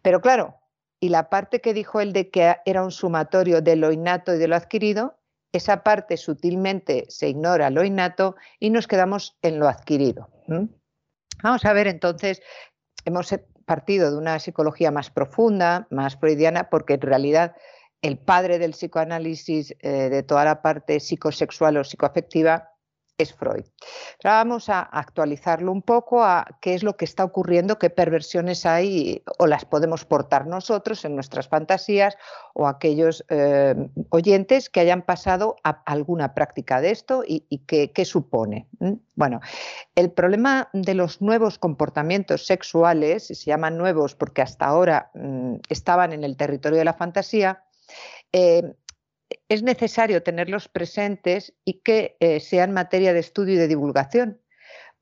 Pero 0.03 0.21
claro, 0.21 0.57
y 1.01 1.09
la 1.09 1.31
parte 1.31 1.61
que 1.61 1.75
dijo 1.75 2.01
él 2.01 2.13
de 2.13 2.31
que 2.31 2.57
era 2.65 2.83
un 2.83 2.91
sumatorio 2.91 3.63
de 3.63 3.77
lo 3.77 3.93
innato 3.93 4.35
y 4.35 4.39
de 4.39 4.49
lo 4.49 4.57
adquirido, 4.57 5.19
esa 5.53 5.83
parte 5.83 6.17
sutilmente 6.17 7.07
se 7.09 7.29
ignora 7.29 7.71
lo 7.71 7.85
innato 7.85 8.37
y 8.59 8.71
nos 8.71 8.87
quedamos 8.87 9.39
en 9.43 9.59
lo 9.59 9.69
adquirido. 9.69 10.31
Vamos 11.43 11.65
a 11.65 11.73
ver 11.73 11.87
entonces, 11.87 12.43
hemos 13.05 13.35
partido 13.65 14.11
de 14.11 14.19
una 14.19 14.39
psicología 14.39 14.91
más 14.91 15.11
profunda, 15.11 15.87
más 15.91 16.17
freudiana, 16.17 16.71
porque 16.71 16.95
en 16.95 17.01
realidad 17.01 17.57
el 18.03 18.19
padre 18.19 18.59
del 18.59 18.73
psicoanálisis 18.73 19.75
eh, 19.81 20.09
de 20.09 20.23
toda 20.23 20.45
la 20.45 20.63
parte 20.63 21.01
psicosexual 21.01 21.77
o 21.77 21.85
psicoafectiva 21.85 22.71
es 23.23 23.35
Freud. 23.35 23.65
vamos 24.25 24.69
a 24.69 24.81
actualizarlo 24.81 25.73
un 25.73 25.83
poco 25.83 26.25
a 26.25 26.47
qué 26.61 26.75
es 26.75 26.83
lo 26.83 26.97
que 26.97 27.05
está 27.05 27.25
ocurriendo, 27.25 27.79
qué 27.79 27.91
perversiones 27.91 28.67
hay 28.67 29.23
o 29.39 29.47
las 29.47 29.65
podemos 29.65 30.05
portar 30.05 30.47
nosotros 30.47 31.05
en 31.05 31.15
nuestras 31.15 31.49
fantasías 31.49 32.17
o 32.55 32.67
aquellos 32.67 33.25
eh, 33.29 33.75
oyentes 34.11 34.69
que 34.71 34.81
hayan 34.81 35.03
pasado 35.03 35.57
a 35.65 35.83
alguna 35.87 36.35
práctica 36.35 36.81
de 36.81 36.91
esto 36.91 37.23
y, 37.27 37.41
qué, 37.67 38.05
supone. 38.05 38.67
Bueno, 39.15 39.41
el 39.95 40.11
problema 40.11 40.69
de 40.73 40.95
los 40.95 41.21
nuevos 41.21 41.59
comportamientos 41.59 42.47
sexuales, 42.47 43.27
se 43.27 43.35
llaman 43.35 43.77
nuevos 43.77 44.15
porque 44.15 44.43
hasta 44.43 44.67
ahora 44.67 45.11
mm, 45.15 45.57
estaban 45.69 46.13
en 46.13 46.25
el 46.25 46.37
territorio 46.37 46.79
de 46.79 46.85
la 46.85 46.95
fantasía, 46.95 47.63
eh, 48.33 48.75
es 49.49 49.63
necesario 49.63 50.23
tenerlos 50.23 50.69
presentes 50.69 51.55
y 51.65 51.81
que 51.81 52.17
eh, 52.21 52.41
sean 52.41 52.73
materia 52.73 53.13
de 53.13 53.21
estudio 53.21 53.55
y 53.55 53.59
de 53.59 53.69
divulgación, 53.69 54.41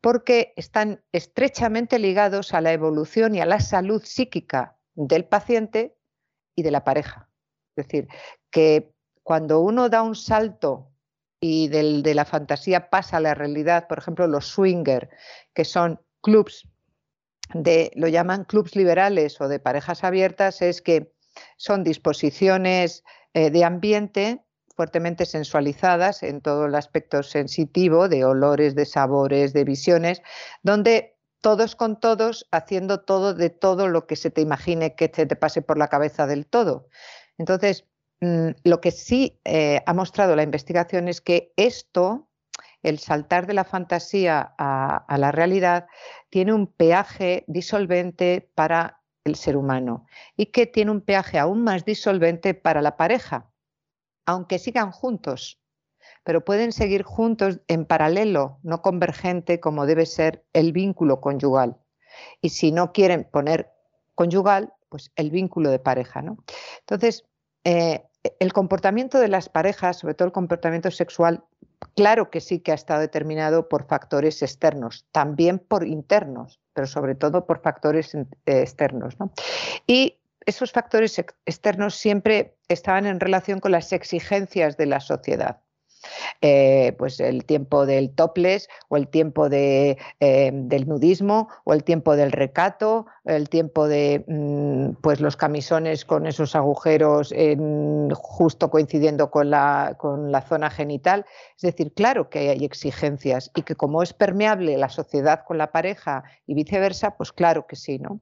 porque 0.00 0.52
están 0.56 1.02
estrechamente 1.12 1.98
ligados 1.98 2.54
a 2.54 2.60
la 2.60 2.72
evolución 2.72 3.34
y 3.34 3.40
a 3.40 3.46
la 3.46 3.60
salud 3.60 4.02
psíquica 4.04 4.76
del 4.94 5.24
paciente 5.24 5.96
y 6.54 6.62
de 6.62 6.70
la 6.70 6.84
pareja. 6.84 7.28
Es 7.76 7.86
decir, 7.86 8.08
que 8.50 8.92
cuando 9.22 9.60
uno 9.60 9.88
da 9.88 10.02
un 10.02 10.14
salto 10.14 10.90
y 11.40 11.68
de 11.68 12.14
la 12.14 12.24
fantasía 12.24 12.90
pasa 12.90 13.18
a 13.18 13.20
la 13.20 13.34
realidad, 13.34 13.86
por 13.86 13.98
ejemplo, 13.98 14.26
los 14.26 14.46
swinger, 14.46 15.10
que 15.54 15.64
son 15.64 16.00
clubs 16.20 16.68
de, 17.54 17.92
lo 17.94 18.08
llaman 18.08 18.44
clubs 18.44 18.74
liberales 18.74 19.40
o 19.40 19.48
de 19.48 19.60
parejas 19.60 20.04
abiertas, 20.04 20.62
es 20.62 20.82
que 20.82 21.12
son 21.56 21.84
disposiciones 21.84 23.04
eh, 23.34 23.50
de 23.50 23.64
ambiente 23.64 24.42
fuertemente 24.78 25.26
sensualizadas 25.26 26.22
en 26.22 26.40
todo 26.40 26.66
el 26.66 26.74
aspecto 26.76 27.24
sensitivo 27.24 28.08
de 28.08 28.24
olores, 28.24 28.76
de 28.76 28.86
sabores, 28.86 29.52
de 29.52 29.64
visiones, 29.64 30.22
donde 30.62 31.16
todos 31.40 31.74
con 31.74 31.98
todos, 31.98 32.46
haciendo 32.52 33.00
todo 33.00 33.34
de 33.34 33.50
todo 33.50 33.88
lo 33.88 34.06
que 34.06 34.14
se 34.14 34.30
te 34.30 34.40
imagine 34.40 34.94
que 34.94 35.10
se 35.12 35.26
te 35.26 35.34
pase 35.34 35.62
por 35.62 35.78
la 35.78 35.88
cabeza 35.88 36.28
del 36.28 36.46
todo. 36.46 36.88
Entonces, 37.38 37.86
mm, 38.20 38.50
lo 38.62 38.80
que 38.80 38.92
sí 38.92 39.40
eh, 39.44 39.82
ha 39.84 39.94
mostrado 39.94 40.36
la 40.36 40.44
investigación 40.44 41.08
es 41.08 41.20
que 41.20 41.52
esto, 41.56 42.28
el 42.84 43.00
saltar 43.00 43.48
de 43.48 43.54
la 43.54 43.64
fantasía 43.64 44.54
a 44.58 45.18
la 45.18 45.32
realidad, 45.32 45.86
tiene 46.30 46.52
un 46.52 46.68
peaje 46.68 47.42
disolvente 47.48 48.48
para 48.54 48.97
el 49.28 49.36
ser 49.36 49.56
humano 49.56 50.06
y 50.36 50.46
que 50.46 50.66
tiene 50.66 50.90
un 50.90 51.00
peaje 51.00 51.38
aún 51.38 51.62
más 51.62 51.84
disolvente 51.84 52.54
para 52.54 52.82
la 52.82 52.96
pareja, 52.96 53.50
aunque 54.26 54.58
sigan 54.58 54.90
juntos, 54.90 55.60
pero 56.24 56.44
pueden 56.44 56.72
seguir 56.72 57.02
juntos 57.02 57.60
en 57.68 57.86
paralelo, 57.86 58.58
no 58.62 58.82
convergente 58.82 59.60
como 59.60 59.86
debe 59.86 60.06
ser 60.06 60.44
el 60.52 60.72
vínculo 60.72 61.20
conyugal. 61.20 61.78
Y 62.40 62.50
si 62.50 62.72
no 62.72 62.92
quieren 62.92 63.24
poner 63.30 63.70
conyugal, 64.14 64.74
pues 64.88 65.12
el 65.16 65.30
vínculo 65.30 65.70
de 65.70 65.78
pareja. 65.78 66.22
¿no? 66.22 66.38
Entonces, 66.80 67.24
eh, 67.64 68.04
el 68.40 68.52
comportamiento 68.52 69.18
de 69.20 69.28
las 69.28 69.48
parejas, 69.48 69.98
sobre 69.98 70.14
todo 70.14 70.26
el 70.26 70.32
comportamiento 70.32 70.90
sexual, 70.90 71.44
claro 71.94 72.30
que 72.30 72.40
sí 72.40 72.60
que 72.60 72.72
ha 72.72 72.74
estado 72.74 73.00
determinado 73.00 73.68
por 73.68 73.86
factores 73.86 74.42
externos, 74.42 75.06
también 75.12 75.58
por 75.58 75.86
internos 75.86 76.60
pero 76.78 76.86
sobre 76.86 77.16
todo 77.16 77.44
por 77.44 77.60
factores 77.60 78.14
eh, 78.14 78.24
externos. 78.46 79.16
Y 79.88 80.20
esos 80.46 80.70
factores 80.70 81.18
externos 81.44 81.96
siempre 81.96 82.54
estaban 82.68 83.04
en 83.04 83.18
relación 83.18 83.58
con 83.58 83.72
las 83.72 83.92
exigencias 83.92 84.76
de 84.76 84.86
la 84.86 85.00
sociedad. 85.00 85.58
Eh, 86.40 86.94
pues 86.98 87.20
el 87.20 87.44
tiempo 87.44 87.86
del 87.86 88.10
topless 88.10 88.68
o 88.88 88.96
el 88.96 89.08
tiempo 89.08 89.48
eh, 89.50 89.96
del 90.20 90.88
nudismo 90.88 91.48
o 91.64 91.74
el 91.74 91.84
tiempo 91.84 92.16
del 92.16 92.32
recato, 92.32 93.06
el 93.24 93.48
tiempo 93.48 93.88
de 93.88 94.24
mm, 94.26 95.00
pues 95.00 95.20
los 95.20 95.36
camisones 95.36 96.04
con 96.04 96.26
esos 96.26 96.54
agujeros 96.54 97.34
justo 98.14 98.70
coincidiendo 98.70 99.30
con 99.30 99.50
la, 99.50 99.96
con 99.98 100.32
la 100.32 100.42
zona 100.42 100.70
genital. 100.70 101.24
Es 101.56 101.62
decir, 101.62 101.92
claro 101.94 102.30
que 102.30 102.50
hay 102.50 102.64
exigencias 102.64 103.50
y 103.54 103.62
que 103.62 103.74
como 103.74 104.02
es 104.02 104.12
permeable 104.12 104.76
la 104.76 104.88
sociedad 104.88 105.44
con 105.44 105.58
la 105.58 105.72
pareja 105.72 106.24
y 106.46 106.54
viceversa, 106.54 107.16
pues 107.16 107.32
claro 107.32 107.66
que 107.66 107.76
sí, 107.76 107.98
¿no? 107.98 108.20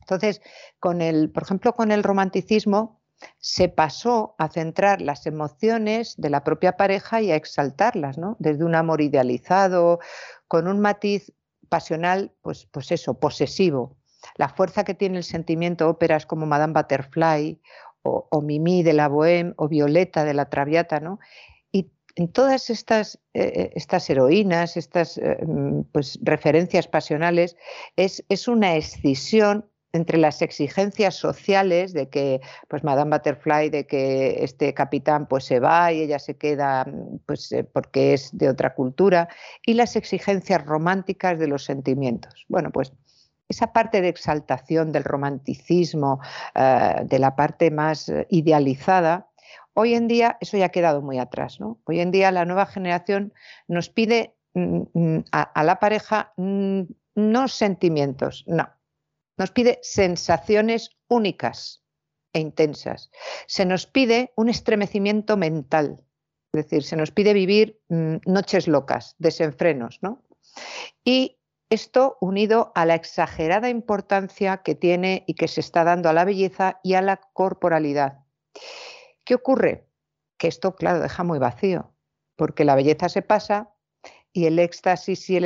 Entonces, 0.00 0.40
con 0.80 1.02
el, 1.02 1.30
por 1.30 1.42
ejemplo, 1.42 1.74
con 1.74 1.92
el 1.92 2.02
romanticismo, 2.02 2.97
se 3.38 3.68
pasó 3.68 4.34
a 4.38 4.48
centrar 4.48 5.00
las 5.00 5.26
emociones 5.26 6.14
de 6.16 6.30
la 6.30 6.44
propia 6.44 6.76
pareja 6.76 7.20
y 7.20 7.30
a 7.30 7.36
exaltarlas, 7.36 8.18
¿no? 8.18 8.36
Desde 8.38 8.64
un 8.64 8.74
amor 8.74 9.00
idealizado, 9.00 9.98
con 10.46 10.68
un 10.68 10.80
matiz 10.80 11.32
pasional, 11.68 12.32
pues, 12.42 12.66
pues 12.66 12.92
eso, 12.92 13.14
posesivo. 13.14 13.96
La 14.36 14.48
fuerza 14.48 14.84
que 14.84 14.94
tiene 14.94 15.18
el 15.18 15.24
sentimiento, 15.24 15.88
óperas 15.88 16.26
como 16.26 16.46
Madame 16.46 16.72
Butterfly 16.72 17.60
o, 18.02 18.40
Mimi 18.40 18.82
de 18.82 18.94
la 18.94 19.08
Bohème 19.08 19.54
o 19.56 19.68
Violeta 19.68 20.24
de 20.24 20.34
la 20.34 20.48
Traviata, 20.48 21.00
¿no? 21.00 21.18
Y 21.72 21.90
en 22.16 22.28
todas 22.32 22.70
estas, 22.70 23.16
eh, 23.34 23.52
eh, 23.54 23.70
estas 23.74 24.08
heroínas, 24.08 24.76
estas 24.76 25.18
eh, 25.18 25.38
mm, 25.46 25.82
pues, 25.92 26.18
referencias 26.22 26.88
pasionales, 26.88 27.56
es, 27.96 28.24
es 28.28 28.48
una 28.48 28.76
escisión 28.76 29.68
entre 29.92 30.18
las 30.18 30.42
exigencias 30.42 31.14
sociales 31.14 31.92
de 31.92 32.08
que 32.08 32.40
pues 32.68 32.84
Madame 32.84 33.16
Butterfly 33.16 33.70
de 33.70 33.86
que 33.86 34.44
este 34.44 34.74
capitán 34.74 35.26
pues 35.26 35.44
se 35.44 35.60
va 35.60 35.92
y 35.92 36.02
ella 36.02 36.18
se 36.18 36.36
queda 36.36 36.86
pues 37.26 37.50
eh, 37.52 37.64
porque 37.64 38.14
es 38.14 38.36
de 38.36 38.48
otra 38.48 38.74
cultura 38.74 39.28
y 39.64 39.74
las 39.74 39.96
exigencias 39.96 40.64
románticas 40.64 41.38
de 41.38 41.48
los 41.48 41.64
sentimientos. 41.64 42.44
Bueno, 42.48 42.70
pues 42.70 42.92
esa 43.48 43.72
parte 43.72 44.02
de 44.02 44.08
exaltación 44.08 44.92
del 44.92 45.04
romanticismo, 45.04 46.20
eh, 46.54 46.96
de 47.04 47.18
la 47.18 47.34
parte 47.34 47.70
más 47.70 48.10
eh, 48.10 48.26
idealizada, 48.28 49.28
hoy 49.72 49.94
en 49.94 50.06
día 50.06 50.36
eso 50.40 50.58
ya 50.58 50.66
ha 50.66 50.70
quedado 50.70 51.00
muy 51.00 51.18
atrás. 51.18 51.60
¿no? 51.60 51.78
Hoy 51.84 52.00
en 52.00 52.10
día 52.10 52.30
la 52.30 52.44
nueva 52.44 52.66
generación 52.66 53.32
nos 53.68 53.88
pide 53.88 54.34
mm, 54.52 54.82
mm, 54.92 55.24
a 55.32 55.64
la 55.64 55.80
pareja 55.80 56.34
mm, 56.36 56.82
no 57.14 57.48
sentimientos, 57.48 58.44
no, 58.46 58.68
nos 59.38 59.50
pide 59.50 59.78
sensaciones 59.82 60.90
únicas 61.08 61.84
e 62.32 62.40
intensas. 62.40 63.10
Se 63.46 63.64
nos 63.64 63.86
pide 63.86 64.32
un 64.36 64.48
estremecimiento 64.48 65.36
mental, 65.36 66.04
es 66.52 66.64
decir, 66.64 66.82
se 66.82 66.96
nos 66.96 67.10
pide 67.10 67.32
vivir 67.32 67.80
mm, 67.88 68.16
noches 68.26 68.68
locas, 68.68 69.14
desenfrenos, 69.18 70.00
¿no? 70.02 70.24
Y 71.04 71.38
esto 71.70 72.16
unido 72.20 72.72
a 72.74 72.86
la 72.86 72.94
exagerada 72.94 73.68
importancia 73.68 74.58
que 74.58 74.74
tiene 74.74 75.24
y 75.26 75.34
que 75.34 75.48
se 75.48 75.60
está 75.60 75.84
dando 75.84 76.08
a 76.08 76.14
la 76.14 76.24
belleza 76.24 76.80
y 76.82 76.94
a 76.94 77.02
la 77.02 77.20
corporalidad. 77.32 78.24
¿Qué 79.24 79.34
ocurre? 79.34 79.86
Que 80.38 80.48
esto, 80.48 80.74
claro, 80.74 81.00
deja 81.00 81.24
muy 81.24 81.38
vacío, 81.38 81.94
porque 82.36 82.64
la 82.64 82.74
belleza 82.74 83.08
se 83.08 83.22
pasa 83.22 83.74
y 84.38 84.46
el 84.46 84.60
éxtasis 84.60 85.28
y 85.30 85.36
el 85.36 85.44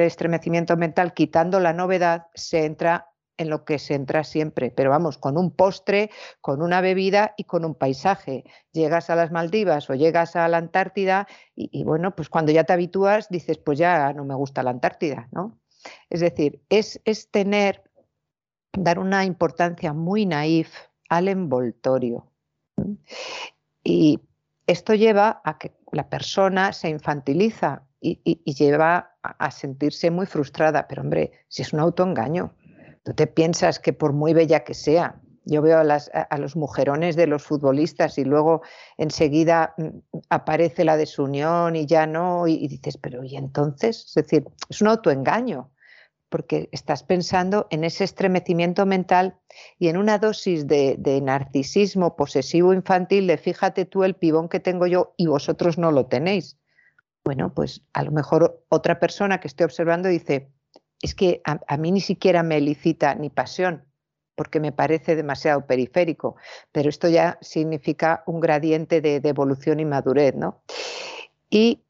estremecimiento 0.00 0.76
mental, 0.76 1.14
quitando 1.14 1.58
la 1.58 1.72
novedad, 1.72 2.28
se 2.34 2.64
entra 2.64 3.10
en 3.36 3.50
lo 3.50 3.64
que 3.64 3.80
se 3.80 3.94
entra 3.94 4.22
siempre, 4.22 4.70
pero 4.70 4.90
vamos, 4.90 5.18
con 5.18 5.36
un 5.36 5.50
postre, 5.50 6.10
con 6.40 6.62
una 6.62 6.80
bebida 6.80 7.34
y 7.36 7.42
con 7.42 7.64
un 7.64 7.74
paisaje. 7.74 8.44
Llegas 8.70 9.10
a 9.10 9.16
las 9.16 9.32
Maldivas 9.32 9.90
o 9.90 9.94
llegas 9.94 10.36
a 10.36 10.46
la 10.46 10.58
Antártida 10.58 11.26
y, 11.56 11.82
bueno, 11.82 12.14
pues 12.14 12.28
cuando 12.28 12.52
ya 12.52 12.62
te 12.62 12.72
habitúas 12.72 13.28
dices, 13.30 13.58
pues 13.58 13.80
ya 13.80 14.12
no 14.12 14.24
me 14.24 14.36
gusta 14.36 14.62
la 14.62 14.70
Antártida, 14.70 15.28
¿no? 15.32 15.58
Es 16.08 16.20
decir, 16.20 16.62
es, 16.68 17.00
es 17.04 17.32
tener, 17.32 17.82
dar 18.72 19.00
una 19.00 19.24
importancia 19.24 19.92
muy 19.92 20.24
naif 20.24 20.72
al 21.08 21.26
envoltorio. 21.26 22.30
Y 23.82 24.20
esto 24.68 24.94
lleva 24.94 25.40
a 25.42 25.58
que 25.58 25.72
la 25.90 26.08
persona 26.08 26.72
se 26.72 26.90
infantiliza 26.90 27.83
y, 28.04 28.54
lleva 28.54 29.16
a 29.22 29.50
sentirse 29.50 30.10
muy 30.10 30.26
frustrada, 30.26 30.86
pero 30.86 31.02
hombre, 31.02 31.32
si 31.48 31.62
es 31.62 31.72
un 31.72 31.80
autoengaño, 31.80 32.54
Tú 33.04 33.12
te 33.12 33.26
piensas 33.26 33.78
que 33.78 33.92
por 33.92 34.14
muy 34.14 34.32
bella 34.32 34.64
que 34.64 34.72
sea, 34.72 35.20
yo 35.44 35.60
veo 35.60 35.78
a, 35.78 36.38
los 36.38 36.56
mujerones 36.56 37.16
de 37.16 37.26
los 37.26 37.42
futbolistas 37.42 38.16
y 38.16 38.24
luego 38.24 38.62
enseguida 38.96 39.74
mm, 39.76 39.88
aparece 40.30 40.86
la 40.86 40.96
desunión 40.96 41.76
y 41.76 41.84
ya 41.84 42.06
no, 42.06 42.48
y, 42.48 42.66
dices, 42.66 42.96
pero 42.96 43.22
¿y 43.22 43.36
entonces? 43.36 44.06
Es 44.06 44.14
decir, 44.14 44.46
es 44.70 44.80
un 44.80 44.88
autoengaño, 44.88 45.70
porque 46.30 46.70
estás 46.72 47.02
pensando 47.02 47.66
en 47.70 47.84
ese 47.84 48.04
estremecimiento 48.04 48.86
mental 48.86 49.36
y 49.78 49.88
en 49.88 49.98
una 49.98 50.18
dosis 50.18 50.66
de, 50.66 50.96
de 50.98 51.20
narcisismo 51.20 52.16
posesivo 52.16 52.72
infantil 52.72 53.26
de 53.26 53.36
fíjate 53.36 53.84
tú 53.84 54.02
el 54.02 54.14
pibón 54.14 54.48
que 54.48 54.60
tengo 54.60 54.86
yo 54.86 55.12
y 55.18 55.26
vosotros 55.26 55.76
no 55.76 55.92
lo 55.92 56.06
tenéis. 56.06 56.56
Bueno, 57.24 57.54
pues 57.54 57.82
a 57.94 58.02
lo 58.02 58.10
mejor 58.10 58.64
otra 58.68 59.00
persona 59.00 59.40
que 59.40 59.48
esté 59.48 59.64
observando 59.64 60.08
dice, 60.08 60.50
es 61.00 61.14
que 61.14 61.40
a, 61.44 61.76
mí 61.76 61.92
ni 61.92 62.00
siquiera 62.00 62.42
me 62.42 62.60
licita 62.60 63.14
ni 63.14 63.30
pasión, 63.30 63.84
porque 64.34 64.60
me 64.60 64.72
parece 64.72 65.16
demasiado 65.16 65.66
periférico, 65.66 66.36
pero 66.70 66.88
esto 66.88 67.08
ya 67.08 67.38
significa 67.40 68.22
un 68.26 68.40
gradiente 68.40 69.00
de, 69.00 69.20
de 69.20 69.28
evolución 69.28 69.80
y 69.80 69.84
madurez, 69.84 70.34
¿no? 70.34 70.62
Y 71.50 71.83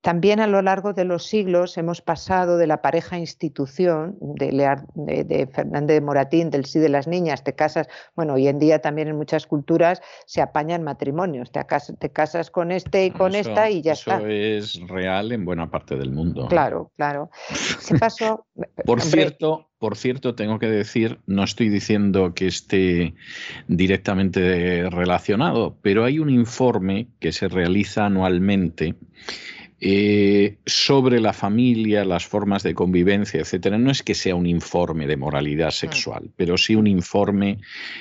también 0.00 0.40
a 0.40 0.46
lo 0.46 0.62
largo 0.62 0.92
de 0.92 1.04
los 1.04 1.26
siglos 1.26 1.76
hemos 1.76 2.00
pasado 2.00 2.56
de 2.56 2.66
la 2.66 2.80
pareja 2.80 3.18
institución 3.18 4.16
de, 4.20 5.48
Fernández 5.52 5.96
de 5.96 6.00
Moratín, 6.00 6.50
del 6.50 6.64
sí 6.64 6.78
de 6.78 6.88
las 6.88 7.06
niñas, 7.06 7.44
te 7.44 7.54
casas, 7.54 7.86
bueno, 8.16 8.34
hoy 8.34 8.48
en 8.48 8.58
día 8.58 8.80
también 8.80 9.08
en 9.08 9.16
muchas 9.16 9.46
culturas 9.46 10.00
se 10.26 10.40
apañan 10.40 10.82
matrimonios, 10.82 11.50
te, 11.52 12.10
casas, 12.10 12.50
con 12.50 12.72
este 12.72 13.06
y 13.06 13.10
con 13.10 13.34
esta 13.34 13.68
y 13.68 13.82
ya 13.82 13.92
está. 13.92 14.16
Eso 14.16 14.26
es 14.28 14.88
real 14.88 15.32
en 15.32 15.44
buena 15.44 15.70
parte 15.70 15.96
del 15.96 16.10
mundo. 16.10 16.48
Claro, 16.48 16.92
claro. 16.96 17.30
pasó, 17.98 18.46
por 18.86 19.02
cierto, 19.02 19.68
por 19.78 19.96
cierto, 19.96 20.34
tengo 20.34 20.58
que 20.58 20.68
decir, 20.68 21.20
no 21.26 21.44
estoy 21.44 21.68
diciendo 21.68 22.32
que 22.34 22.46
esté 22.46 23.14
directamente 23.68 24.88
relacionado, 24.90 25.76
pero 25.82 26.04
hay 26.04 26.18
un 26.18 26.30
informe 26.30 27.08
que 27.18 27.32
se 27.32 27.48
realiza 27.48 28.06
anualmente 28.06 28.94
eh, 29.82 30.58
sobre 30.66 31.20
la 31.20 31.32
familia, 31.32 32.04
las 32.04 32.26
formas 32.26 32.62
de 32.62 32.74
convivencia, 32.74 33.40
etcétera. 33.40 33.78
No 33.78 33.90
es 33.90 34.02
que 34.02 34.14
sea 34.14 34.34
un 34.34 34.46
informe 34.46 35.06
de 35.06 35.16
moralidad 35.16 35.70
sexual, 35.70 36.30
pero 36.36 36.58
sí 36.58 36.74
un 36.74 36.86
informe 36.86 37.60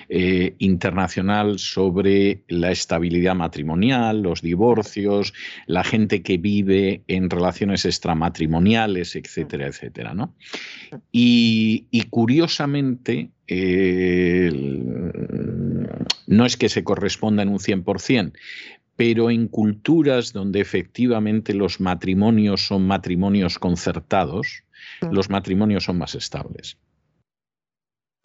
eh, 0.10 0.56
internacional 0.58 1.58
sobre 1.58 2.44
la 2.50 2.72
estabilidad 2.72 3.34
matrimonial, 3.36 4.22
los 4.22 4.42
divorcios, 4.42 5.34
la 5.68 5.86
gente 5.86 6.22
que 6.22 6.38
vive 6.38 7.04
en 7.08 7.30
relaciones 7.30 7.86
extramatrimoniales, 7.86 9.16
etcétera, 9.16 9.68
etcétera. 9.68 10.14
¿no? 10.14 10.36
Y, 11.14 11.88
curiosamente, 12.10 13.30
no 16.28 16.46
es 16.46 16.58
que 16.58 16.68
se 16.68 16.84
corresponda 16.84 17.44
en 17.44 17.50
un 17.50 17.60
100%, 17.60 18.34
pero 19.00 19.32
en 19.32 19.48
culturas 19.48 20.34
donde 20.34 20.60
efectivamente 20.60 21.54
los 21.54 21.80
matrimonios 21.80 22.68
son 22.68 22.86
matrimonios 22.86 23.58
concertados, 23.58 24.66
mm. 25.00 25.14
los 25.14 25.30
matrimonios 25.30 25.86
son 25.86 25.98
más 25.98 26.16
estables. 26.16 26.78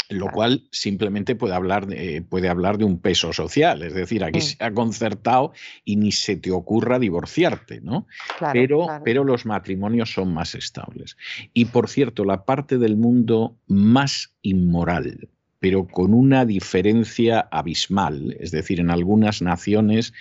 Lo 0.08 0.30
cual 0.30 0.66
simplemente 0.72 1.36
puede 1.36 1.54
hablar, 1.54 1.86
de, 1.86 2.22
puede 2.28 2.48
hablar 2.48 2.76
de 2.76 2.86
un 2.86 2.98
peso 2.98 3.32
social, 3.32 3.84
es 3.84 3.94
decir, 3.94 4.24
aquí 4.24 4.40
mm. 4.40 4.42
se 4.42 4.64
ha 4.64 4.74
concertado 4.74 5.52
y 5.84 5.94
ni 5.94 6.10
se 6.10 6.34
te 6.34 6.50
ocurra 6.50 6.98
divorciarte, 6.98 7.80
¿no? 7.80 8.08
pero, 8.52 8.88
pero 9.04 9.22
los 9.22 9.46
matrimonios 9.46 10.12
son 10.12 10.34
más 10.34 10.56
estables. 10.56 11.16
Y 11.52 11.66
por 11.66 11.88
cierto, 11.88 12.24
la 12.24 12.44
parte 12.44 12.78
del 12.78 12.96
mundo 12.96 13.56
más 13.68 14.34
inmoral, 14.42 15.28
pero 15.64 15.86
con 15.86 16.12
una 16.12 16.44
diferencia 16.44 17.48
abismal. 17.50 18.36
Es 18.38 18.50
decir, 18.50 18.80
en 18.80 18.90
algunas 18.90 19.40
naciones 19.40 20.12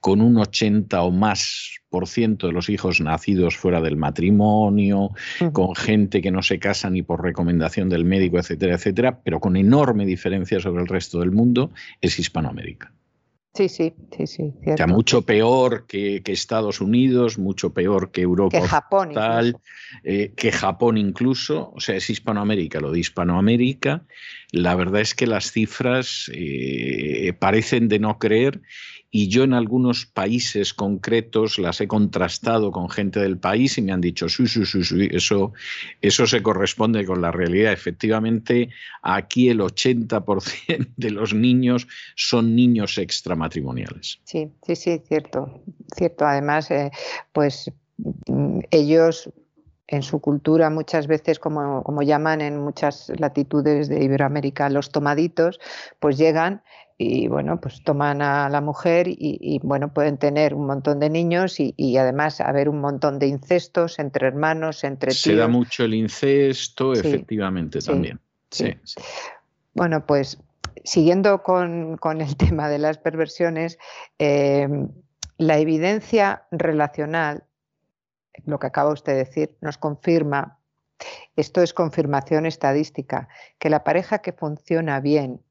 con 0.00 0.20
un 0.20 0.38
80 0.38 1.00
o 1.02 1.12
más 1.12 1.78
por 1.88 2.08
ciento 2.08 2.48
de 2.48 2.52
los 2.52 2.68
hijos 2.68 3.00
nacidos 3.00 3.56
fuera 3.56 3.80
del 3.80 3.94
matrimonio, 3.94 5.10
con 5.52 5.76
gente 5.76 6.20
que 6.20 6.32
no 6.32 6.42
se 6.42 6.58
casa 6.58 6.90
ni 6.90 7.02
por 7.02 7.22
recomendación 7.22 7.88
del 7.88 8.04
médico, 8.04 8.40
etcétera, 8.40 8.74
etcétera, 8.74 9.20
pero 9.22 9.38
con 9.38 9.56
enorme 9.56 10.04
diferencia 10.04 10.58
sobre 10.58 10.82
el 10.82 10.88
resto 10.88 11.20
del 11.20 11.30
mundo, 11.30 11.70
es 12.00 12.18
Hispanoamérica. 12.18 12.92
Sí, 13.54 13.68
sí, 13.68 13.94
sí, 14.16 14.26
sí. 14.26 14.52
Cierto. 14.62 14.86
mucho 14.86 15.22
peor 15.22 15.86
que, 15.86 16.22
Estados 16.26 16.80
Unidos, 16.80 17.38
mucho 17.38 17.72
peor 17.72 18.12
que 18.12 18.20
Europa. 18.20 18.60
Que 18.60 18.66
Japón. 18.66 19.12
Eh, 20.04 20.32
que 20.36 20.52
Japón 20.52 20.96
incluso. 20.96 21.72
O 21.74 21.80
sea, 21.80 21.96
es 21.96 22.08
Hispanoamérica. 22.08 22.80
Lo 22.80 22.92
de 22.92 23.00
Hispanoamérica, 23.00 24.04
la 24.52 24.74
verdad 24.74 25.00
es 25.00 25.14
que 25.14 25.26
las 25.26 25.50
cifras 25.50 26.30
eh, 26.34 27.32
parecen 27.38 27.88
de 27.88 27.98
no 27.98 28.18
creer 28.18 28.60
y 29.10 29.28
yo 29.28 29.44
en 29.44 29.54
algunos 29.54 30.04
países 30.04 30.74
concretos 30.74 31.58
las 31.58 31.80
he 31.80 31.88
contrastado 31.88 32.70
con 32.70 32.90
gente 32.90 33.20
del 33.20 33.38
país 33.38 33.78
y 33.78 33.82
me 33.82 33.92
han 33.92 34.02
dicho, 34.02 34.28
sí, 34.28 34.46
sí, 34.46 34.66
sí, 34.66 34.84
sí, 34.84 35.08
eso, 35.10 35.52
eso 36.02 36.26
se 36.26 36.42
corresponde 36.42 37.06
con 37.06 37.22
la 37.22 37.30
realidad. 37.30 37.72
Efectivamente, 37.72 38.68
aquí 39.02 39.48
el 39.48 39.60
80% 39.60 40.92
de 40.96 41.10
los 41.10 41.32
niños 41.32 41.88
son 42.16 42.54
niños 42.54 42.98
extramatrimoniales. 42.98 44.20
Sí, 44.24 44.50
sí, 44.66 44.76
sí, 44.76 45.02
cierto, 45.06 45.62
cierto. 45.96 46.26
Además, 46.26 46.70
eh, 46.70 46.90
pues 47.32 47.70
mm, 48.26 48.60
ellos 48.70 49.30
en 49.86 50.02
su 50.02 50.20
cultura 50.20 50.68
muchas 50.68 51.06
veces, 51.06 51.38
como, 51.38 51.82
como, 51.82 52.02
llaman 52.02 52.42
en 52.42 52.58
muchas 52.58 53.10
latitudes 53.18 53.88
de 53.88 54.04
Iberoamérica, 54.04 54.68
los 54.68 54.92
tomaditos, 54.92 55.58
pues 55.98 56.18
llegan 56.18 56.62
y 57.00 57.28
bueno, 57.28 57.60
pues 57.60 57.80
toman 57.84 58.20
a 58.22 58.48
la 58.48 58.60
mujer 58.60 59.06
y, 59.08 59.60
bueno, 59.62 59.94
pueden 59.94 60.18
tener 60.18 60.52
un 60.52 60.66
montón 60.66 60.98
de 60.98 61.08
niños 61.08 61.58
y, 61.60 61.96
además 61.96 62.40
haber 62.40 62.68
un 62.68 62.80
montón 62.80 63.20
de 63.20 63.28
incestos 63.28 64.00
entre 64.00 64.26
hermanos, 64.26 64.82
entre 64.82 65.12
tíos. 65.12 65.22
Se 65.22 65.36
da 65.36 65.46
mucho 65.46 65.84
el 65.84 65.94
incesto, 65.94 66.92
efectivamente, 66.94 67.78
también. 67.78 68.18
Sí. 68.50 68.74
Bueno, 69.74 70.06
pues 70.06 70.38
siguiendo 70.82 71.44
con, 71.44 71.98
el 72.20 72.36
tema 72.36 72.68
de 72.68 72.78
las 72.78 72.98
perversiones, 72.98 73.78
em, 74.18 74.88
la 75.36 75.58
evidencia 75.58 76.46
relacional, 76.50 77.44
lo 78.44 78.58
que 78.58 78.66
acaba 78.66 78.92
usted 78.92 79.12
de 79.12 79.18
decir, 79.18 79.56
nos 79.60 79.78
confirma, 79.78 80.58
esto 81.36 81.62
es 81.62 81.72
confirmación 81.72 82.44
estadística, 82.44 83.28
que 83.60 83.70
la 83.70 83.84
pareja 83.84 84.18
que 84.18 84.32
funciona 84.32 84.98
bien 84.98 85.42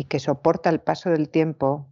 y 0.00 0.04
que 0.04 0.18
soporta 0.18 0.70
el 0.70 0.80
paso 0.80 1.10
del 1.10 1.28
tiempo 1.28 1.86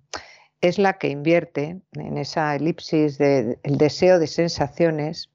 es 0.63 0.79
la 0.79 0.95
que 0.95 1.11
invierte 1.11 1.83
en 1.93 2.17
esa 2.17 2.57
elipsis 2.57 3.19
del 3.19 3.59
deseo 3.63 4.19
de 4.19 4.27
sensaciones 4.27 5.29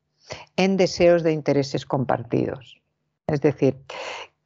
en 0.55 0.75
deseos 0.75 1.21
de 1.21 1.33
intereses 1.33 1.85
compartidos. 1.85 2.81
Es 3.27 3.41
decir, 3.41 3.77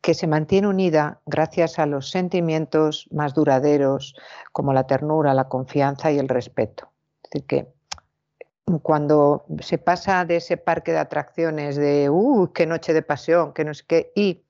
que 0.01 0.13
se 0.13 0.27
mantiene 0.27 0.67
unida 0.67 1.21
gracias 1.25 1.79
a 1.79 1.85
los 1.85 2.09
sentimientos 2.09 3.07
más 3.11 3.33
duraderos 3.33 4.13
como 4.51 4.73
la 4.73 4.85
ternura, 4.87 5.33
la 5.33 5.47
confianza 5.47 6.11
y 6.11 6.19
el 6.19 6.27
respeto. 6.27 6.89
Es 7.23 7.29
decir, 7.29 7.47
que 7.47 7.67
cuando 8.81 9.45
se 9.61 9.77
pasa 9.77 10.25
de 10.25 10.35
ese 10.35 10.57
parque 10.57 10.91
de 10.91 10.99
atracciones 10.99 11.77
de, 11.77 12.09
¡uh, 12.09 12.51
qué 12.53 12.65
noche 12.65 12.91
de 12.91 13.03
pasión! 13.03 13.53
que 13.53 13.63
no 13.63 13.73
sé 13.73 13.85
qué! 13.87 14.11
Y, 14.15 14.43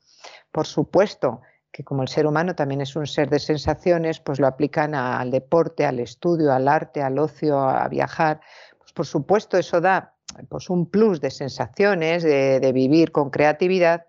por 0.52 0.66
supuesto, 0.66 1.42
que 1.78 1.84
como 1.84 2.02
el 2.02 2.08
ser 2.08 2.26
humano 2.26 2.56
también 2.56 2.82
es 2.82 2.96
un 2.96 3.06
ser 3.06 3.30
de 3.30 3.38
sensaciones, 3.38 4.20
pues 4.20 4.40
lo 4.40 4.48
aplican 4.48 4.96
al 4.96 5.30
deporte, 5.30 5.86
al 5.86 6.00
estudio, 6.00 6.52
al 6.52 6.68
arte, 6.68 7.04
al 7.04 7.20
ocio, 7.20 7.60
a 7.60 7.88
viajar. 7.88 8.42
Pues 8.80 8.94
por 8.94 9.06
supuesto 9.06 9.60
eso 9.60 9.80
da 9.80 10.16
pues 10.50 10.72
un 10.72 10.90
plus 10.90 11.22
de 11.22 11.30
sensaciones, 11.30 12.24
de, 12.24 12.72
vivir 12.74 13.12
con 13.12 13.30
creatividad, 13.30 14.08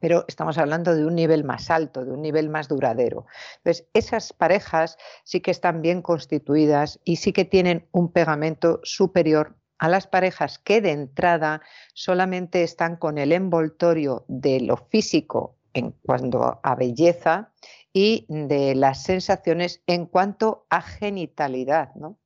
pero 0.00 0.26
estamos 0.28 0.58
hablando 0.58 0.94
de 0.94 1.06
un 1.06 1.14
nivel 1.14 1.44
más 1.44 1.70
alto, 1.70 2.04
de 2.04 2.12
un 2.12 2.20
nivel 2.20 2.50
más 2.50 2.68
duradero. 2.68 3.24
Entonces, 3.56 3.86
esas 3.94 4.34
parejas 4.34 4.98
sí 5.24 5.40
que 5.40 5.50
están 5.50 5.80
bien 5.80 6.02
constituidas 6.02 7.00
y 7.04 7.16
sí 7.16 7.32
que 7.32 7.46
tienen 7.46 7.88
un 7.90 8.12
pegamento 8.12 8.80
superior 8.82 9.56
a 9.78 9.88
las 9.88 10.06
parejas 10.06 10.58
que 10.58 10.82
de 10.82 10.90
entrada 10.90 11.62
solamente 11.94 12.62
están 12.62 12.96
con 12.96 13.16
el 13.16 13.32
envoltorio 13.32 14.26
de 14.28 14.60
lo 14.60 14.76
físico 14.76 15.56
en 15.74 15.92
cuanto 16.02 16.60
a 16.62 16.74
belleza 16.74 17.52
y 17.92 18.26
de 18.28 18.74
las 18.74 19.02
sensaciones 19.02 19.82
en 19.86 20.06
cuanto 20.06 20.66
a 20.70 20.80
genitalidad. 20.82 21.94
¿no? 21.94 22.18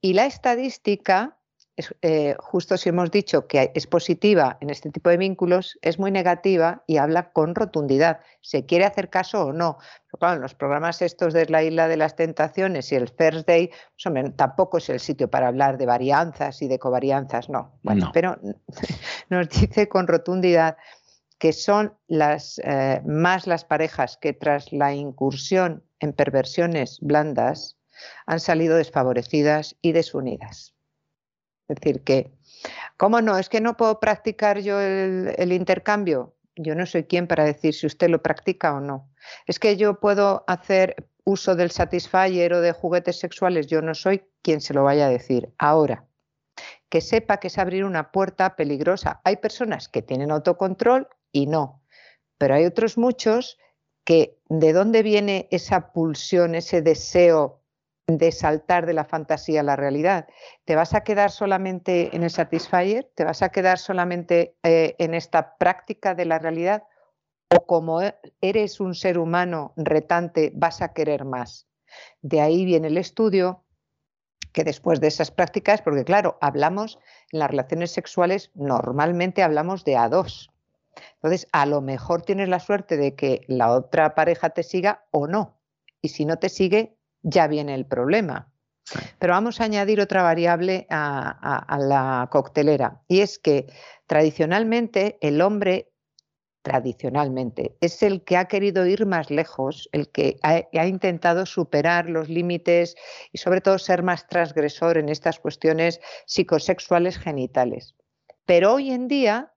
Y 0.00 0.14
la 0.14 0.26
estadística, 0.26 1.38
eh, 2.02 2.36
justo 2.38 2.76
si 2.76 2.90
hemos 2.90 3.10
dicho 3.10 3.46
que 3.46 3.72
es 3.74 3.86
positiva 3.86 4.58
en 4.60 4.68
este 4.68 4.90
tipo 4.90 5.08
de 5.08 5.16
vínculos, 5.16 5.78
es 5.80 5.98
muy 5.98 6.10
negativa 6.10 6.84
y 6.86 6.98
habla 6.98 7.32
con 7.32 7.54
rotundidad. 7.54 8.20
¿Se 8.42 8.66
quiere 8.66 8.84
hacer 8.84 9.08
caso 9.08 9.46
o 9.46 9.52
no? 9.52 9.78
Pero 10.06 10.18
claro, 10.18 10.36
en 10.36 10.42
los 10.42 10.54
programas 10.54 11.00
estos 11.00 11.32
de 11.32 11.46
la 11.46 11.62
Isla 11.62 11.88
de 11.88 11.96
las 11.96 12.16
Tentaciones 12.16 12.92
y 12.92 12.96
el 12.96 13.08
First 13.08 13.46
Day, 13.46 13.70
pues, 14.02 14.36
tampoco 14.36 14.78
es 14.78 14.90
el 14.90 15.00
sitio 15.00 15.30
para 15.30 15.48
hablar 15.48 15.78
de 15.78 15.86
varianzas 15.86 16.60
y 16.60 16.68
de 16.68 16.78
covarianzas, 16.78 17.48
no. 17.48 17.78
Bueno, 17.82 18.10
Pero 18.12 18.38
nos 19.30 19.48
dice 19.48 19.88
con 19.88 20.06
rotundidad 20.06 20.76
que 21.42 21.52
son 21.52 21.98
las, 22.06 22.60
eh, 22.62 23.02
más 23.04 23.48
las 23.48 23.64
parejas 23.64 24.16
que 24.16 24.32
tras 24.32 24.72
la 24.72 24.94
incursión 24.94 25.82
en 25.98 26.12
perversiones 26.12 27.00
blandas, 27.00 27.76
han 28.26 28.38
salido 28.38 28.76
desfavorecidas 28.76 29.74
y 29.82 29.90
desunidas. 29.90 30.76
Es 31.66 31.80
decir, 31.80 32.04
que, 32.04 32.30
¿cómo 32.96 33.20
no? 33.22 33.38
Es 33.38 33.48
que 33.48 33.60
no 33.60 33.76
puedo 33.76 33.98
practicar 33.98 34.60
yo 34.60 34.80
el, 34.80 35.52
intercambio. 35.52 36.36
Yo 36.54 36.76
no 36.76 36.86
soy 36.86 37.02
quien 37.02 37.26
para 37.26 37.42
decir 37.42 37.74
si 37.74 37.88
usted 37.88 38.08
lo 38.08 38.22
practica 38.22 38.74
o 38.74 38.78
no. 38.80 39.10
Es 39.48 39.58
que 39.58 39.76
yo 39.76 39.98
puedo 39.98 40.44
hacer 40.46 41.08
uso 41.24 41.56
del 41.56 41.72
satisfier 41.72 42.54
o 42.54 42.60
de 42.60 42.70
juguetes 42.70 43.18
sexuales. 43.18 43.66
Yo 43.66 43.82
no 43.82 43.96
soy 43.96 44.22
quien 44.42 44.60
se 44.60 44.74
lo 44.74 44.84
vaya 44.84 45.06
a 45.06 45.10
decir. 45.10 45.52
Ahora, 45.58 46.06
que 46.88 47.00
sepa 47.00 47.38
que 47.38 47.48
es 47.48 47.58
abrir 47.58 47.84
una 47.84 48.12
puerta 48.12 48.54
peligrosa. 48.54 49.20
Hay 49.24 49.38
personas 49.38 49.88
que 49.88 50.02
tienen 50.02 50.30
autocontrol 50.30 51.08
y 51.32 51.46
no, 51.46 51.82
pero 52.38 52.54
hay 52.54 52.66
otros 52.66 52.98
muchos 52.98 53.58
que 54.04 54.38
de 54.48 54.72
dónde 54.72 55.02
viene 55.02 55.48
esa 55.50 55.92
pulsión, 55.92 56.54
ese 56.54 56.82
deseo 56.82 57.62
de 58.06 58.32
saltar 58.32 58.86
de 58.86 58.94
la 58.94 59.04
fantasía 59.04 59.60
a 59.60 59.64
la 59.64 59.76
realidad. 59.76 60.26
¿Te 60.64 60.76
vas 60.76 60.94
a 60.94 61.02
quedar 61.02 61.30
solamente 61.30 62.14
en 62.14 62.24
el 62.24 62.30
satisfier? 62.30 63.10
¿Te 63.14 63.24
vas 63.24 63.42
a 63.42 63.50
quedar 63.50 63.78
solamente 63.78 64.56
eh, 64.62 64.96
en 64.98 65.14
esta 65.14 65.56
práctica 65.56 66.14
de 66.14 66.24
la 66.24 66.38
realidad? 66.38 66.84
¿O 67.54 67.64
como 67.64 68.02
e, 68.02 68.14
eres 68.40 68.80
un 68.80 68.94
ser 68.94 69.18
humano 69.18 69.72
retante, 69.76 70.52
vas 70.54 70.82
a 70.82 70.92
querer 70.92 71.24
más? 71.24 71.68
De 72.22 72.40
ahí 72.40 72.64
viene 72.64 72.88
el 72.88 72.98
estudio 72.98 73.64
que 74.52 74.64
después 74.64 75.00
de 75.00 75.08
esas 75.08 75.30
prácticas, 75.30 75.80
porque 75.80 76.04
claro, 76.04 76.36
hablamos 76.40 76.98
en 77.30 77.38
las 77.38 77.50
relaciones 77.50 77.90
sexuales, 77.90 78.50
normalmente 78.54 79.42
hablamos 79.42 79.84
de 79.84 79.96
a 79.96 80.08
dos. 80.08 80.51
Entonces, 81.14 81.46
a 81.52 81.66
lo 81.66 81.80
mejor 81.80 82.22
tienes 82.22 82.48
la 82.48 82.60
suerte 82.60 82.96
de 82.96 83.14
que 83.14 83.42
la 83.48 83.72
otra 83.72 84.14
pareja 84.14 84.50
te 84.50 84.62
siga 84.62 85.04
o 85.10 85.26
no. 85.26 85.60
Y 86.00 86.08
si 86.08 86.24
no 86.24 86.38
te 86.38 86.48
sigue, 86.48 86.96
ya 87.22 87.46
viene 87.46 87.74
el 87.74 87.86
problema. 87.86 88.52
Pero 89.18 89.32
vamos 89.32 89.60
a 89.60 89.64
añadir 89.64 90.00
otra 90.00 90.22
variable 90.22 90.86
a, 90.90 91.78
la 91.80 92.28
coctelera 92.30 93.02
y 93.08 93.20
es 93.20 93.38
que 93.38 93.66
tradicionalmente 94.06 95.18
el 95.20 95.40
hombre, 95.40 95.92
tradicionalmente, 96.62 97.76
es 97.80 98.02
el 98.02 98.24
que 98.24 98.36
ha 98.36 98.46
querido 98.46 98.84
ir 98.86 99.06
más 99.06 99.30
lejos, 99.30 99.88
el 99.92 100.10
que 100.10 100.36
ha, 100.42 100.86
intentado 100.86 101.46
superar 101.46 102.08
los 102.08 102.28
límites 102.28 102.96
y 103.32 103.38
sobre 103.38 103.60
todo 103.60 103.78
ser 103.78 104.02
más 104.02 104.26
transgresor 104.26 104.98
en 104.98 105.08
estas 105.08 105.38
cuestiones 105.38 106.00
psicosexuales 106.26 107.18
genitales. 107.18 107.94
Pero 108.44 108.74
hoy 108.74 108.90
en 108.90 109.08
día, 109.08 109.52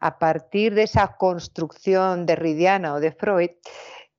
a 0.00 0.18
partir 0.18 0.74
de 0.74 0.82
esa 0.82 1.16
construcción 1.16 2.26
de 2.26 2.36
Ridiana 2.36 2.94
o 2.94 3.00
de 3.00 3.12
Freud, 3.12 3.50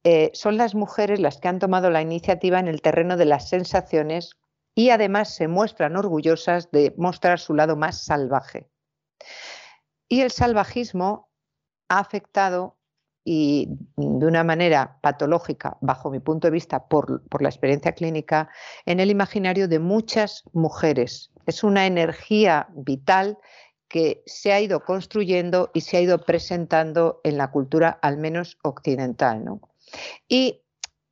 eh, 0.04 0.32
son 0.34 0.58
las 0.58 0.74
mujeres 0.74 1.20
las 1.20 1.40
que 1.40 1.48
han 1.48 1.60
tomado 1.60 1.90
la 1.90 2.02
iniciativa 2.02 2.60
en 2.60 2.68
el 2.68 2.82
terreno 2.82 3.18
de 3.18 3.26
las 3.26 3.50
sensaciones 3.50 4.38
y 4.74 4.90
además 4.90 5.36
se 5.36 5.48
muestran 5.48 5.96
orgullosas 5.96 6.72
de 6.72 6.94
mostrar 6.98 7.40
su 7.40 7.54
lado 7.54 7.76
más 7.76 8.04
salvaje. 8.04 8.70
Y 10.08 10.22
el 10.22 10.32
salvajismo 10.32 11.30
ha 11.90 12.00
afectado 12.00 12.78
y 13.24 13.68
de 13.98 14.26
una 14.26 14.44
manera 14.44 14.98
patológica, 15.02 15.78
bajo 15.82 16.10
mi 16.10 16.20
punto 16.20 16.48
de 16.48 16.52
vista, 16.52 16.88
por, 16.88 17.22
la 17.40 17.50
experiencia 17.50 17.94
clínica, 17.94 18.50
en 18.86 19.00
el 19.00 19.12
imaginario 19.12 19.68
de 19.68 19.80
muchas 19.80 20.44
mujeres. 20.54 21.32
Es 21.46 21.64
una 21.64 21.86
energía 21.86 22.68
vital 22.72 23.38
que 23.92 24.24
se 24.26 24.54
ha 24.54 24.62
ido 24.62 24.86
construyendo 24.86 25.70
y 25.74 25.82
se 25.82 25.98
ha 25.98 26.02
ido 26.02 26.20
presentando 26.20 27.20
en 27.26 27.38
la 27.38 27.52
cultura, 27.52 27.90
al 28.02 28.18
menos 28.18 28.58
occidental. 28.64 29.44
¿no? 29.44 29.60
Y 30.30 30.62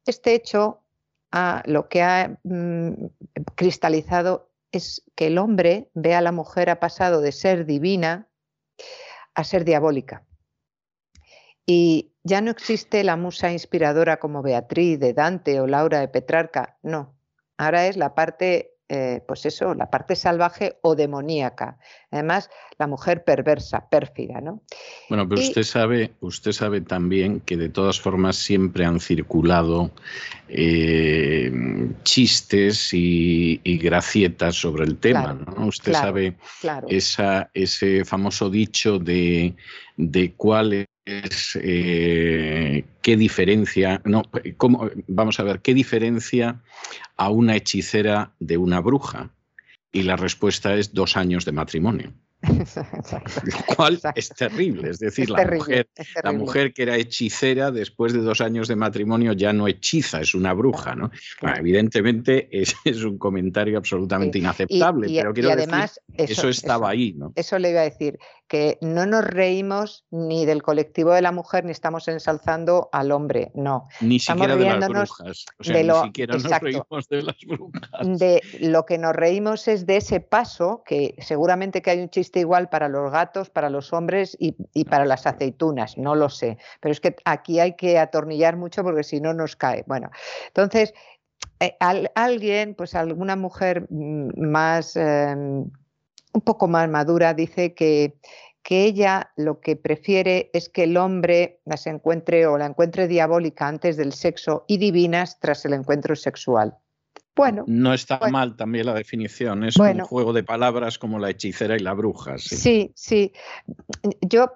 este 0.05 0.33
hecho 0.33 0.81
lo 1.65 1.89
que 1.89 2.01
ha 2.01 2.39
mm, 2.43 2.93
cristalizado 3.55 4.49
es 4.71 5.03
que 5.15 5.27
el 5.27 5.37
hombre 5.37 5.89
ve 5.93 6.15
a 6.15 6.21
la 6.21 6.31
mujer 6.31 6.69
ha 6.69 6.79
pasado 6.79 7.19
de 7.21 7.33
ser 7.33 7.65
divina 7.65 8.29
a 9.35 9.43
ser 9.43 9.65
diabólica. 9.65 10.25
Y 11.65 12.13
ya 12.23 12.39
no 12.39 12.49
existe 12.49 13.03
la 13.03 13.17
musa 13.17 13.51
inspiradora 13.51 14.19
como 14.19 14.41
Beatriz 14.41 14.99
de 14.99 15.13
Dante 15.13 15.59
o 15.59 15.67
Laura 15.67 15.99
de 15.99 16.07
Petrarca, 16.07 16.77
no. 16.81 17.15
Ahora 17.57 17.87
es 17.87 17.97
la 17.97 18.15
parte 18.15 18.78
eh, 18.91 19.21
pues 19.27 19.45
eso, 19.45 19.75
la 19.75 19.91
parte 19.91 20.15
salvaje 20.15 20.77
o 20.81 20.95
demoníaca. 20.95 21.77
Además, 22.09 22.49
la 22.79 22.87
mujer 22.87 23.23
perversa, 23.23 23.87
pérfida, 23.87 24.41
¿no? 24.41 24.63
Bueno, 25.09 25.29
pero 25.29 25.41
usted 25.41 25.61
sabe, 25.61 26.13
usted 26.21 26.53
sabe 26.53 26.81
también 26.81 27.39
que 27.41 27.55
de 27.55 27.69
todas 27.69 28.01
formas 28.01 28.37
siempre 28.37 28.85
han 28.85 28.99
circulado 28.99 29.91
eh, 30.47 31.51
chistes 32.01 32.89
y, 32.91 33.61
gracietas 33.77 34.55
sobre 34.55 34.85
el 34.85 34.97
tema, 34.97 35.33
¿no? 35.33 35.67
Usted 35.67 35.93
sabe 35.93 36.35
Esa, 36.87 37.51
ese 37.53 38.03
famoso 38.05 38.49
dicho 38.49 38.97
de, 38.97 39.55
de 39.97 40.33
cuál 40.33 40.87
eh, 41.55 42.85
qué 43.01 43.17
diferencia, 43.17 44.01
no, 44.05 44.23
cómo, 44.57 44.89
vamos 45.07 45.39
a 45.39 45.43
ver, 45.43 45.61
qué 45.61 45.73
diferencia 45.73 46.61
a 47.19 47.29
una 47.29 47.57
hechicera 47.57 48.33
de 48.39 48.57
una 48.57 48.79
bruja. 48.79 49.29
Y 49.91 50.03
la 50.03 50.15
respuesta 50.15 50.75
es 50.75 50.93
dos 50.93 51.17
años 51.17 51.43
de 51.43 51.51
matrimonio. 51.51 52.13
Lo 52.41 53.75
cual 53.75 53.99
es 54.15 54.29
terrible. 54.29 54.91
Es 54.91 54.99
decir, 54.99 55.29
la, 55.29 55.45
mujer, 55.45 55.89
la 56.23 56.31
mujer 56.31 56.73
que 56.73 56.83
era 56.83 56.95
hechicera 56.95 57.71
después 57.71 58.13
de 58.13 58.19
dos 58.19 58.39
años 58.39 58.69
de 58.69 58.77
matrimonio 58.77 59.33
ya 59.33 59.51
no 59.51 59.67
hechiza, 59.67 60.21
es 60.21 60.33
una 60.33 60.53
bruja. 60.53 60.95
¿no? 60.95 61.11
evidentemente 61.57 62.47
es, 62.51 62.73
es, 62.85 63.03
un 63.03 63.17
comentario 63.17 63.77
absolutamente 63.77 64.39
inaceptable, 64.39 65.07
pero 65.13 65.33
quiero 65.33 65.51
además, 65.51 65.99
decir, 66.07 66.31
eso, 66.31 66.47
estaba 66.47 66.89
ahí. 66.89 67.13
¿no? 67.17 67.33
Eso 67.35 67.59
le 67.59 67.71
iba 67.71 67.81
a 67.81 67.83
decir, 67.83 68.17
que 68.49 68.79
no 68.81 69.05
nos 69.05 69.23
reímos 69.23 70.05
ni 70.09 70.43
del 70.45 70.63
colectivo 70.63 71.13
de 71.13 71.21
la 71.21 71.31
mujer 71.31 71.65
ni 71.65 71.71
estamos 71.71 72.07
ensalzando 72.07 72.89
al 72.91 73.11
hombre, 73.11 73.51
no. 73.53 73.87
Ni 74.01 74.19
siquiera 74.19 74.55
de 74.55 74.65
las 74.65 74.89
brujas. 74.89 75.45
de 75.59 75.83
lo, 75.83 76.01
ni 76.01 76.07
siquiera 76.07 76.33
nos 76.33 76.59
reímos 76.59 77.07
de 77.09 77.21
las 77.21 77.37
brujas. 77.45 77.89
De 78.19 78.41
lo 78.59 78.87
que 78.87 78.97
nos 78.97 79.15
reímos 79.15 79.67
es 79.67 79.85
de 79.85 79.97
ese 79.97 80.19
paso, 80.19 80.81
que 80.83 81.13
seguramente 81.19 81.83
que 81.83 81.91
hay 81.91 82.01
un 82.01 82.09
chiste 82.09 82.39
igual 82.39 82.69
para 82.69 82.89
los 82.89 83.11
gatos, 83.11 83.51
para 83.51 83.69
los 83.69 83.93
hombres 83.93 84.35
y, 84.39 84.83
para 84.85 85.05
las 85.05 85.27
aceitunas, 85.27 85.95
no 85.99 86.15
lo 86.15 86.27
sé. 86.29 86.57
Pero 86.81 86.91
es 86.91 86.99
que 86.99 87.15
aquí 87.25 87.59
hay 87.59 87.75
que 87.75 87.99
atornillar 87.99 88.57
mucho 88.57 88.83
porque 88.83 89.03
si 89.03 89.21
no 89.21 89.35
nos 89.35 89.55
cae. 89.55 89.83
Bueno, 89.85 90.09
entonces, 90.47 90.95
eh, 91.59 91.77
alguien, 92.15 92.73
pues 92.73 92.95
alguna 92.95 93.35
mujer 93.35 93.85
mm, 93.91 94.41
más... 94.41 94.95
Em, 94.95 95.69
un 96.33 96.41
poco 96.41 96.67
más 96.67 96.89
madura, 96.89 97.33
dice 97.33 97.73
que, 97.73 98.17
que 98.63 98.85
ella 98.85 99.31
lo 99.35 99.59
que 99.59 99.75
prefiere 99.75 100.49
es 100.53 100.69
que 100.69 100.83
el 100.83 100.97
hombre 100.97 101.59
las 101.65 101.87
encuentre 101.87 102.45
o 102.47 102.57
la 102.57 102.65
encuentre 102.65 103.07
diabólica 103.07 103.67
antes 103.67 103.97
del 103.97 104.13
sexo 104.13 104.65
y 104.67 104.77
divinas 104.77 105.39
tras 105.39 105.65
el 105.65 105.73
encuentro 105.73 106.15
sexual. 106.15 106.77
Bueno, 107.35 107.63
no 107.67 107.93
está 107.93 108.19
mal 108.29 108.55
también 108.55 108.85
la 108.85 108.93
definición, 108.93 109.63
es 109.63 109.77
un 109.77 109.99
juego 110.01 110.33
de 110.33 110.43
palabras 110.43 110.99
como 110.99 111.19
la 111.19 111.29
hechicera 111.29 111.75
y 111.77 111.79
la 111.79 111.93
bruja. 111.93 112.37
Sí. 112.37 112.91
sí, 112.95 113.33
Yo, 114.21 114.51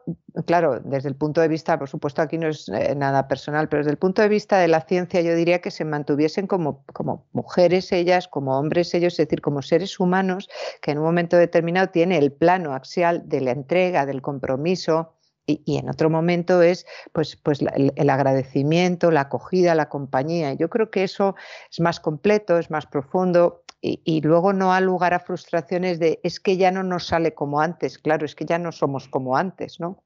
claro, 0.45 0.81
desde 0.81 1.09
el 1.09 1.15
punto 1.15 1.39
de 1.39 1.47
vista, 1.47 1.79
por 1.79 1.87
supuesto 1.87 2.21
aquí 2.21 2.37
no 2.37 2.49
es 2.49 2.67
eh, 2.69 2.93
nada 2.95 3.27
personal, 3.27 3.69
pero 3.69 3.81
desde 3.81 3.91
el 3.91 3.97
punto 3.97 4.21
de 4.21 4.27
vista 4.27 4.57
de 4.59 4.67
la 4.67 4.81
ciencia 4.81 5.21
yo 5.21 5.33
diría 5.35 5.61
que 5.61 5.71
se 5.71 5.85
mantuviesen 5.85 6.45
como, 6.45 6.83
como 6.87 7.25
mujeres 7.31 7.91
ellas, 7.91 8.27
como 8.27 8.57
hombres 8.57 8.93
ellos, 8.93 9.13
es 9.13 9.27
decir, 9.27 9.41
como 9.41 9.61
seres 9.61 9.99
humanos 9.99 10.49
que 10.81 10.91
en 10.91 10.97
un 10.97 11.05
momento 11.05 11.37
determinado 11.37 11.87
tiene 11.87 12.17
el 12.17 12.31
plano 12.31 12.73
axial 12.73 13.23
de 13.29 13.41
la 13.41 13.51
entrega, 13.51 14.05
del 14.05 14.21
compromiso, 14.21 15.13
y, 15.45 15.77
en 15.77 15.89
otro 15.89 16.09
momento 16.09 16.61
es 16.61 16.85
pues, 17.11 17.35
pues 17.35 17.59
el, 17.61 18.09
agradecimiento, 18.09 19.11
la 19.11 19.21
acogida, 19.21 19.75
la 19.75 19.89
compañía. 19.89 20.53
Yo 20.53 20.69
creo 20.69 20.89
que 20.89 21.03
eso 21.03 21.35
es 21.71 21.79
más 21.79 21.99
completo, 21.99 22.57
es 22.57 22.71
más 22.71 22.85
profundo 22.85 23.63
y, 23.81 24.01
y, 24.05 24.21
luego 24.21 24.53
no 24.53 24.73
ha 24.73 24.79
lugar 24.79 25.13
a 25.13 25.19
frustraciones 25.19 25.99
de 25.99 26.19
es 26.23 26.39
que 26.39 26.57
ya 26.57 26.71
no 26.71 26.83
nos 26.83 27.07
sale 27.07 27.33
como 27.33 27.59
antes. 27.59 27.97
Claro, 27.97 28.25
es 28.25 28.35
que 28.35 28.45
ya 28.45 28.57
no 28.57 28.71
somos 28.71 29.07
como 29.07 29.35
antes, 29.35 29.79
¿no? 29.79 30.03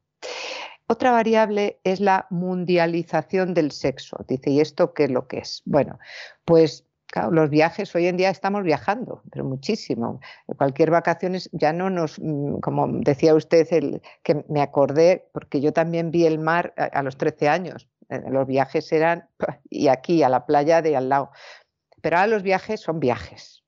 Otra 0.90 1.12
variable 1.12 1.80
es 1.84 2.00
la 2.00 2.28
mundialización 2.30 3.54
del 3.54 3.72
sexo. 3.72 4.18
Dice, 4.28 4.52
¿y 4.52 4.62
esto 4.62 4.94
qué 4.94 5.04
es 5.04 5.12
lo 5.12 5.28
que 5.28 5.40
es? 5.40 5.62
Bueno, 5.66 6.00
pues 6.46 6.87
Los 7.32 7.50
viajes, 7.50 7.96
hoy 7.96 8.08
en 8.08 8.18
día 8.18 8.30
estamos 8.30 8.64
viajando, 8.64 9.22
pero 9.32 9.46
muchísimo. 9.46 10.20
Cualquier 10.58 10.92
vacaciones 10.92 11.50
ya 11.54 11.72
no 11.72 11.90
nos, 11.90 12.20
mm, 12.20 12.60
como 12.60 12.88
decía 12.88 13.34
usted, 13.34 13.66
que 14.24 14.46
me 14.50 14.62
acordé, 14.62 15.30
porque 15.32 15.62
yo 15.62 15.72
también 15.72 16.12
vi 16.12 16.26
el 16.26 16.38
mar 16.38 16.74
a, 16.76 17.02
los 17.04 17.18
13 17.18 17.48
años. 17.48 17.88
Eh, 18.10 18.22
los 18.30 18.46
viajes 18.46 18.92
eran, 18.92 19.30
y 19.70 19.88
aquí, 19.88 20.22
a 20.22 20.30
la 20.30 20.46
playa 20.46 20.82
de 20.82 20.98
al 20.98 21.10
lado. 21.10 21.32
Pero 22.02 22.18
ahora 22.18 22.28
los 22.28 22.44
viajes 22.44 22.82
son 22.82 23.00
viajes, 23.00 23.64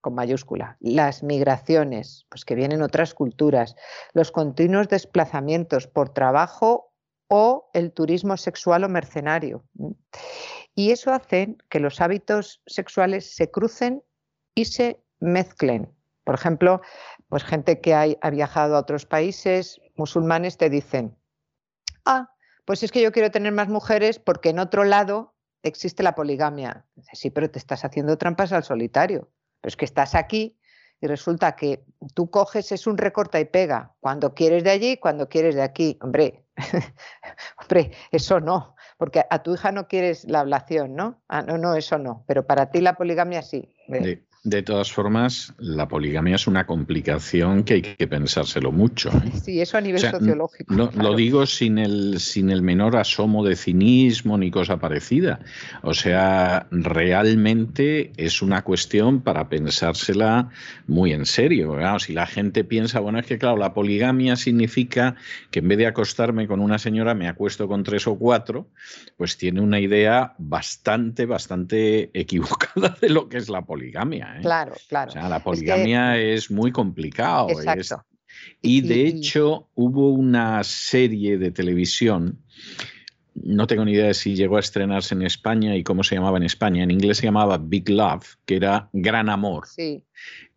con 0.00 0.14
mayúscula. 0.14 0.76
Las 0.80 1.22
migraciones, 1.22 2.26
pues 2.30 2.44
que 2.44 2.54
vienen 2.54 2.82
otras 2.82 3.12
culturas. 3.14 3.76
Los 4.14 4.32
continuos 4.32 4.88
desplazamientos 4.88 5.86
por 5.86 6.08
trabajo 6.08 6.94
o 7.28 7.68
el 7.74 7.92
turismo 7.92 8.36
sexual 8.36 8.84
o 8.84 8.88
mercenario. 8.88 9.62
Y 10.78 10.92
eso 10.92 11.12
hace 11.12 11.56
que 11.70 11.80
los 11.80 12.00
hábitos 12.00 12.62
sexuales 12.64 13.34
se 13.34 13.50
crucen 13.50 14.04
y 14.54 14.66
se 14.66 15.02
mezclen. 15.18 15.92
Por 16.22 16.36
ejemplo, 16.36 16.82
pues 17.28 17.42
gente 17.42 17.80
que 17.80 17.96
ha 17.96 18.30
viajado 18.30 18.76
a 18.76 18.78
otros 18.78 19.04
países 19.04 19.80
musulmanes 19.96 20.56
te 20.56 20.70
dicen, 20.70 21.18
ah, 22.04 22.32
pues 22.64 22.84
es 22.84 22.92
que 22.92 23.02
yo 23.02 23.10
quiero 23.10 23.32
tener 23.32 23.50
más 23.50 23.66
mujeres 23.68 24.20
porque 24.20 24.50
en 24.50 24.60
otro 24.60 24.84
lado 24.84 25.34
existe 25.64 26.04
la 26.04 26.14
poligamia. 26.14 26.86
sí, 27.12 27.30
pero 27.30 27.50
te 27.50 27.58
estás 27.58 27.84
haciendo 27.84 28.16
trampas 28.16 28.52
al 28.52 28.62
solitario. 28.62 29.32
Pero 29.60 29.70
es 29.70 29.76
que 29.76 29.84
estás 29.84 30.14
aquí 30.14 30.60
y 31.00 31.08
resulta 31.08 31.56
que 31.56 31.84
tú 32.14 32.30
coges, 32.30 32.70
es 32.70 32.86
un 32.86 32.98
recorta 32.98 33.40
y 33.40 33.46
pega, 33.46 33.96
cuando 33.98 34.32
quieres 34.32 34.62
de 34.62 34.70
allí, 34.70 34.96
cuando 34.96 35.28
quieres 35.28 35.56
de 35.56 35.62
aquí. 35.62 35.98
Hombre, 36.02 36.46
hombre, 37.58 37.90
eso 38.12 38.38
no 38.38 38.76
porque 38.98 39.24
a 39.30 39.42
tu 39.42 39.54
hija 39.54 39.72
no 39.72 39.88
quieres 39.88 40.24
la 40.24 40.40
ablación, 40.40 40.94
¿no? 40.94 41.22
Ah, 41.28 41.42
no, 41.42 41.56
no, 41.56 41.74
eso 41.74 41.96
no, 41.98 42.24
pero 42.26 42.46
para 42.46 42.70
ti 42.70 42.80
la 42.80 42.94
poligamia 42.94 43.42
sí. 43.42 43.72
De 44.44 44.62
todas 44.62 44.92
formas, 44.92 45.52
la 45.58 45.88
poligamia 45.88 46.36
es 46.36 46.46
una 46.46 46.64
complicación 46.64 47.64
que 47.64 47.74
hay 47.74 47.82
que 47.82 48.06
pensárselo 48.06 48.72
mucho. 48.72 49.10
¿eh? 49.10 49.32
Sí, 49.48 49.60
eso 49.60 49.78
a 49.78 49.80
nivel 49.80 50.00
sociológico. 50.00 50.74
Lo 50.74 51.14
digo 51.14 51.46
sin 51.46 51.78
el, 51.78 52.20
sin 52.20 52.50
el 52.50 52.62
menor 52.62 52.96
asomo 52.96 53.44
de 53.44 53.56
cinismo 53.56 54.36
ni 54.36 54.50
cosa 54.50 54.78
parecida. 54.78 55.40
O 55.82 55.94
sea, 55.94 56.66
realmente 56.70 58.12
es 58.16 58.42
una 58.42 58.62
cuestión 58.62 59.22
para 59.22 59.48
pensársela 59.48 60.50
muy 60.86 61.12
en 61.12 61.26
serio. 61.26 61.76
si 61.98 62.12
la 62.12 62.26
gente 62.26 62.64
piensa, 62.64 63.00
bueno, 63.00 63.18
es 63.18 63.26
que 63.26 63.38
claro, 63.38 63.56
la 63.56 63.74
poligamia 63.74 64.36
significa 64.36 65.16
que 65.50 65.60
en 65.60 65.68
vez 65.68 65.78
de 65.78 65.86
acostarme 65.86 66.46
con 66.46 66.60
una 66.60 66.78
señora 66.78 67.14
me 67.14 67.28
acuesto 67.28 67.68
con 67.68 67.82
tres 67.82 68.06
o 68.06 68.18
cuatro, 68.18 68.68
pues 69.16 69.36
tiene 69.36 69.60
una 69.60 69.80
idea 69.80 70.34
bastante, 70.38 71.26
bastante 71.26 72.10
equivocada 72.18 72.96
de 73.00 73.08
lo 73.08 73.28
que 73.28 73.38
es 73.38 73.48
la 73.48 73.62
poligamia. 73.62 74.27
¿Eh? 74.36 74.40
Claro, 74.42 74.72
claro. 74.88 75.10
O 75.10 75.12
sea, 75.12 75.28
la 75.28 75.42
poligamia 75.42 76.18
es, 76.18 76.50
muy 76.50 76.72
complicado. 76.72 77.50
Exacto. 77.50 78.04
y 78.62 78.80
de 78.82 79.06
hecho 79.06 79.68
hubo 79.74 80.10
una 80.10 80.62
serie 80.64 81.38
de 81.38 81.50
televisión, 81.50 82.38
no 83.34 83.66
tengo 83.66 83.84
ni 83.84 83.92
idea 83.92 84.06
de 84.06 84.14
si 84.14 84.34
llegó 84.34 84.56
a 84.56 84.60
estrenarse 84.60 85.14
en 85.14 85.22
España 85.22 85.76
y 85.76 85.84
cómo 85.84 86.02
se 86.02 86.14
llamaba 86.14 86.38
en 86.38 86.44
España. 86.44 86.82
En 86.82 86.90
inglés 86.90 87.18
se 87.18 87.24
llamaba 87.24 87.58
Big 87.58 87.88
Love, 87.88 88.36
que 88.44 88.56
era 88.56 88.88
Gran 88.92 89.28
Amor, 89.28 89.66
sí. 89.66 90.04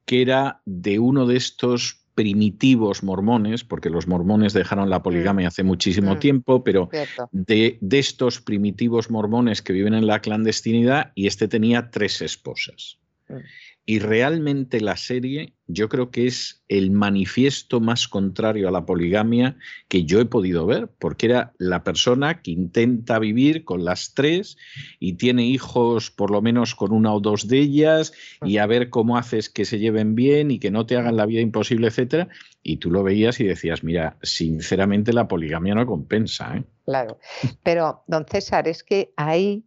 que 0.05 0.21
era 0.21 0.61
de 0.65 0.99
uno 0.99 1.25
de 1.25 1.37
estos 1.37 2.01
primitivos 2.15 3.03
mormones, 3.03 3.63
porque 3.63 3.89
los 3.89 4.07
mormones 4.07 4.53
dejaron 4.53 4.89
la 4.89 5.01
poligamia 5.01 5.45
mm. 5.45 5.47
hace 5.47 5.63
muchísimo 5.63 6.15
mm. 6.15 6.19
tiempo, 6.19 6.63
pero 6.63 6.89
de, 7.31 7.77
de, 7.81 7.99
estos 7.99 8.41
primitivos 8.41 9.09
mormones 9.09 9.61
que 9.61 9.73
viven 9.73 9.93
en 9.93 10.07
la 10.07 10.19
clandestinidad 10.19 11.13
y 11.15 11.27
este 11.27 11.47
tenía 11.47 11.89
tres 11.89 12.21
esposas. 12.21 13.00
Mm. 13.31 13.39
Y 13.85 13.99
realmente 13.99 14.79
la 14.79 14.95
serie 14.95 15.55
yo 15.67 15.89
creo 15.89 16.11
que 16.11 16.27
es 16.27 16.63
el 16.67 16.91
manifiesto 16.91 17.79
más 17.79 18.07
contrario 18.07 18.67
a 18.67 18.71
la 18.71 18.85
poligamia 18.85 19.57
que 19.87 20.05
yo 20.05 20.19
he 20.21 20.25
podido 20.25 20.65
ver, 20.65 20.89
porque 20.99 21.25
era 21.25 21.53
la 21.57 21.83
persona 21.83 22.41
que 22.41 22.51
intenta 22.51 23.19
vivir 23.19 23.65
con 23.65 23.83
las 23.83 24.13
tres 24.13 24.57
y 24.99 25.13
tiene 25.13 25.45
hijos 25.45 26.11
por 26.11 26.29
lo 26.29 26.41
menos 26.41 26.75
con 26.75 26.91
una 26.91 27.13
o 27.13 27.19
dos 27.19 27.47
de 27.47 27.59
ellas 27.59 28.13
y 28.43 28.57
a 28.57 28.65
ver 28.65 28.89
cómo 28.89 29.17
haces 29.17 29.49
que 29.49 29.65
se 29.65 29.79
lleven 29.79 30.13
bien 30.15 30.51
y 30.51 30.59
que 30.59 30.71
no 30.71 30.85
te 30.85 30.97
hagan 30.97 31.17
la 31.17 31.25
vida 31.25 31.41
imposible, 31.41 31.87
etcétera. 31.87 32.29
Y 32.63 32.77
tú 32.77 32.91
lo 32.91 33.03
veías 33.03 33.39
y 33.39 33.45
decías, 33.45 33.83
mira, 33.83 34.17
sinceramente 34.21 35.11
la 35.11 35.27
poligamia 35.27 35.73
no 35.73 35.85
compensa. 35.85 36.55
¿eh? 36.57 36.63
Claro, 36.85 37.17
pero 37.63 38.03
don 38.07 38.25
César, 38.25 38.67
es 38.67 38.83
que 38.83 39.13
ahí 39.17 39.65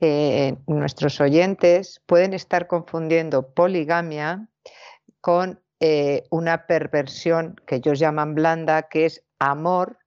eh, 0.00 0.56
nuestros 0.66 1.20
oyentes 1.20 2.00
pueden 2.06 2.32
estar 2.34 2.66
confundiendo 2.66 3.52
poligamia 3.54 4.48
con 5.20 5.60
eh, 5.80 6.24
una 6.30 6.66
perversión 6.66 7.56
que 7.66 7.76
ellos 7.76 7.98
llaman 7.98 8.34
blanda, 8.34 8.88
que 8.88 9.06
es 9.06 9.24
amor 9.38 9.98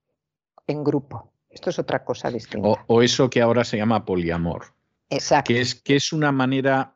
en 0.67 0.83
grupo. 0.83 1.31
Esto 1.49 1.69
es 1.69 1.79
otra 1.79 2.03
cosa 2.03 2.31
distinta. 2.31 2.83
O, 2.87 3.01
eso 3.01 3.29
que 3.29 3.41
ahora 3.41 3.63
se 3.63 3.77
llama 3.77 4.05
poliamor. 4.05 4.73
Exacto. 5.09 5.49
Que 5.49 5.61
es, 5.61 5.75
que 5.75 5.95
es 5.95 6.11
una 6.11 6.31
manera 6.31 6.95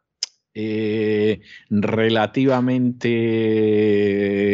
eh, 0.59 1.39
relativamente 1.69 3.11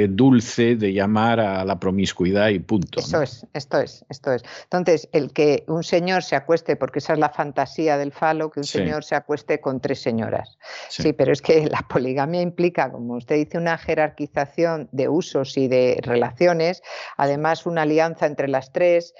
dulce 0.09 0.75
de 0.75 0.91
llamar 0.91 1.39
a 1.39 1.63
la 1.63 1.79
promiscuidad 1.79 2.49
y 2.49 2.59
punto. 2.59 2.99
Eso 2.99 3.21
es, 3.21 3.47
esto 3.53 3.79
es, 3.79 4.03
esto 4.09 4.33
es. 4.33 4.43
Entonces, 4.63 5.07
el 5.13 5.31
que 5.31 5.63
un 5.67 5.81
señor 5.81 6.23
se 6.23 6.35
acueste, 6.35 6.75
porque 6.75 6.99
esa 6.99 7.13
es 7.13 7.19
la 7.19 7.29
fantasía 7.29 7.97
del 7.97 8.11
falo, 8.11 8.51
que 8.51 8.59
un 8.59 8.65
señor 8.65 9.05
se 9.05 9.15
acueste 9.15 9.61
con 9.61 9.79
tres 9.79 10.01
señoras. 10.01 10.57
sí, 10.89 11.13
pero 11.13 11.31
es 11.31 11.41
que 11.41 11.67
la 11.67 11.85
poligamia 11.87 12.41
implica, 12.41 12.91
como 12.91 13.13
usted 13.13 13.37
dice, 13.37 13.57
una 13.57 13.77
jerarquización 13.77 14.89
de 14.91 15.07
usos 15.07 15.55
y 15.57 15.69
de 15.69 16.01
relaciones, 16.01 16.83
además 17.15 17.65
una 17.65 17.83
alianza 17.83 18.25
entre 18.25 18.49
las 18.49 18.73
tres, 18.73 19.13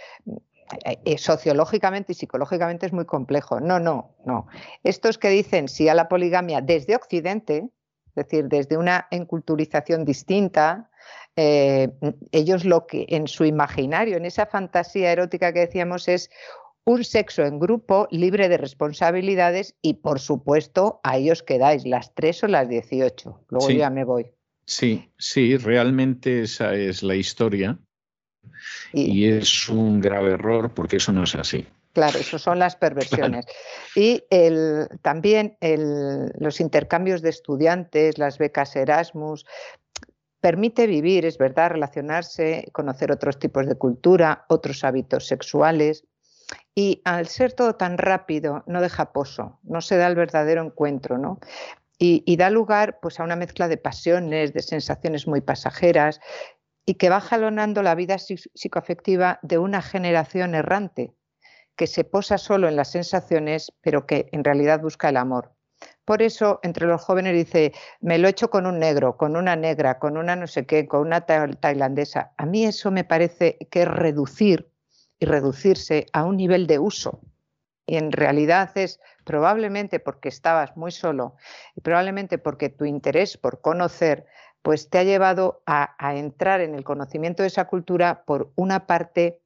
sociológicamente 1.18 2.12
y 2.12 2.16
psicológicamente 2.16 2.86
es 2.86 2.94
muy 2.94 3.06
complejo. 3.06 3.60
No, 3.60 3.80
no, 3.80 4.16
no. 4.26 4.48
Estos 4.84 5.18
que 5.18 5.30
dicen 5.30 5.68
sí 5.68 5.90
a 5.90 5.94
la 5.94 6.08
poligamia 6.08 6.62
desde 6.62 6.96
Occidente, 6.96 7.70
es 8.08 8.16
decir, 8.16 8.48
desde 8.48 8.78
una 8.78 9.08
enculturización 9.12 10.06
distinta, 10.06 10.90
eh, 11.36 11.90
ellos 12.32 12.64
lo 12.64 12.86
que 12.86 13.06
en 13.10 13.28
su 13.28 13.46
imaginario, 13.46 14.18
en 14.18 14.26
esa 14.26 14.46
fantasía 14.46 15.12
erótica 15.12 15.52
que 15.52 15.62
decíamos, 15.62 16.08
es 16.08 16.30
un 16.86 17.04
sexo 17.04 17.44
en 17.44 17.60
grupo 17.60 18.08
libre 18.12 18.50
de 18.50 18.58
responsabilidades 18.58 19.76
y, 19.82 19.96
por 19.96 20.20
supuesto, 20.20 21.00
a 21.04 21.18
ellos 21.18 21.42
quedáis 21.42 21.86
las 21.86 22.14
tres 22.14 22.44
o 22.44 22.48
las 22.48 22.68
dieciocho. 22.68 23.40
Luego 23.50 23.70
ya 23.72 23.90
me 23.90 24.04
voy. 24.04 24.32
Sí, 24.66 25.10
sí, 25.18 25.58
realmente 25.58 26.42
esa 26.42 26.74
es 26.76 27.04
la 27.04 27.16
historia. 27.16 27.80
Y, 28.94 29.26
es 29.28 29.70
un 29.70 30.00
grave 30.00 30.34
error 30.34 30.72
porque 30.74 30.98
eso 30.98 31.12
no 31.12 31.24
es 31.24 31.36
así. 31.36 31.68
Claro, 31.94 32.20
eso 32.20 32.40
son 32.40 32.60
las 32.60 32.76
perversiones. 32.76 33.46
Y 33.96 34.24
el, 34.32 34.88
también 35.04 35.56
los 36.40 36.60
intercambios 36.60 37.22
de 37.22 37.30
estudiantes, 37.30 38.18
las 38.18 38.40
becas 38.40 38.76
Erasmus, 38.76 39.46
permite 40.42 40.88
vivir, 40.88 41.26
es 41.26 41.38
verdad, 41.38 41.70
relacionarse, 41.70 42.68
conocer 42.74 43.12
otros 43.12 43.38
tipos 43.38 43.68
de 43.68 43.76
cultura, 43.76 44.46
otros 44.50 44.84
hábitos 44.84 45.28
sexuales. 45.28 46.06
Y 46.76 47.02
al 47.06 47.28
ser 47.28 47.54
todo 47.54 47.76
tan 47.76 47.98
rápido, 47.98 48.64
no 48.68 48.82
deja 48.82 49.14
pozo, 49.14 49.60
no 49.64 49.80
se 49.80 49.96
da 49.96 50.08
el 50.08 50.16
verdadero 50.16 50.64
encuentro, 50.64 51.18
¿no? 51.18 51.40
Y, 52.00 52.24
y, 52.26 52.36
da 52.36 52.50
lugar 52.50 53.00
pues, 53.02 53.20
a 53.20 53.24
una 53.24 53.36
mezcla 53.36 53.68
de 53.68 53.78
pasiones, 53.78 54.52
de 54.54 54.62
sensaciones 54.62 55.28
muy 55.28 55.40
pasajeras 55.40 56.20
y 56.86 56.96
que 56.96 57.10
va 57.10 57.22
jalonando 57.22 57.82
la 57.82 57.96
vida 57.96 58.18
psicoafectiva 58.18 59.40
de 59.42 59.58
una 59.58 59.82
generación 59.82 60.56
errante 60.56 61.14
que 61.76 61.88
se 61.88 62.04
posa 62.04 62.38
solo 62.38 62.68
en 62.68 62.76
las 62.76 62.92
sensaciones, 62.92 63.72
pero 63.82 64.06
que 64.06 64.30
en 64.32 64.44
realidad 64.44 64.82
busca 64.82 65.10
el 65.10 65.18
amor. 65.18 65.54
Por 66.06 66.22
eso, 66.22 66.60
entre 66.64 66.86
los 66.86 67.02
jóvenes 67.02 67.34
dice, 67.34 67.74
me 68.02 68.18
lo 68.18 68.28
he 68.28 68.32
hecho 68.32 68.50
con 68.50 68.66
un 68.66 68.80
negro, 68.80 69.18
con 69.18 69.36
una 69.36 69.56
negra, 69.56 70.00
con 70.00 70.18
una 70.18 70.36
no 70.36 70.48
sé 70.48 70.66
qué, 70.66 70.88
con 70.88 71.02
una 71.02 71.22
tailandesa. 71.22 72.34
A 72.38 72.46
mí 72.46 72.66
eso 72.66 72.92
me 72.92 73.04
parece 73.04 73.58
que 73.72 73.84
es 73.84 73.88
reducir 73.88 74.70
y 75.20 75.26
reducirse 75.26 76.06
a 76.14 76.26
un 76.26 76.38
nivel 76.38 76.68
de 76.68 76.80
uso. 76.80 77.22
Y 77.86 77.98
en 77.98 78.12
realidad 78.12 78.72
es 78.76 79.00
probablemente 79.26 80.00
porque 80.00 80.30
estabas 80.30 80.76
muy 80.78 80.92
solo 80.92 81.36
y 81.76 81.82
probablemente 81.82 82.38
porque 82.38 82.70
tu 82.70 82.86
interés 82.86 83.38
por 83.38 83.62
conocer 83.62 84.26
pues 84.64 84.90
te 84.90 84.98
ha 84.98 85.04
llevado 85.04 85.62
a, 85.68 85.96
a 86.04 86.16
entrar 86.16 86.62
en 86.62 86.74
el 86.74 86.84
conocimiento 86.84 87.44
de 87.44 87.48
esa 87.48 87.66
cultura 87.66 88.24
por 88.26 88.52
una 88.56 88.88
parte 88.88 89.40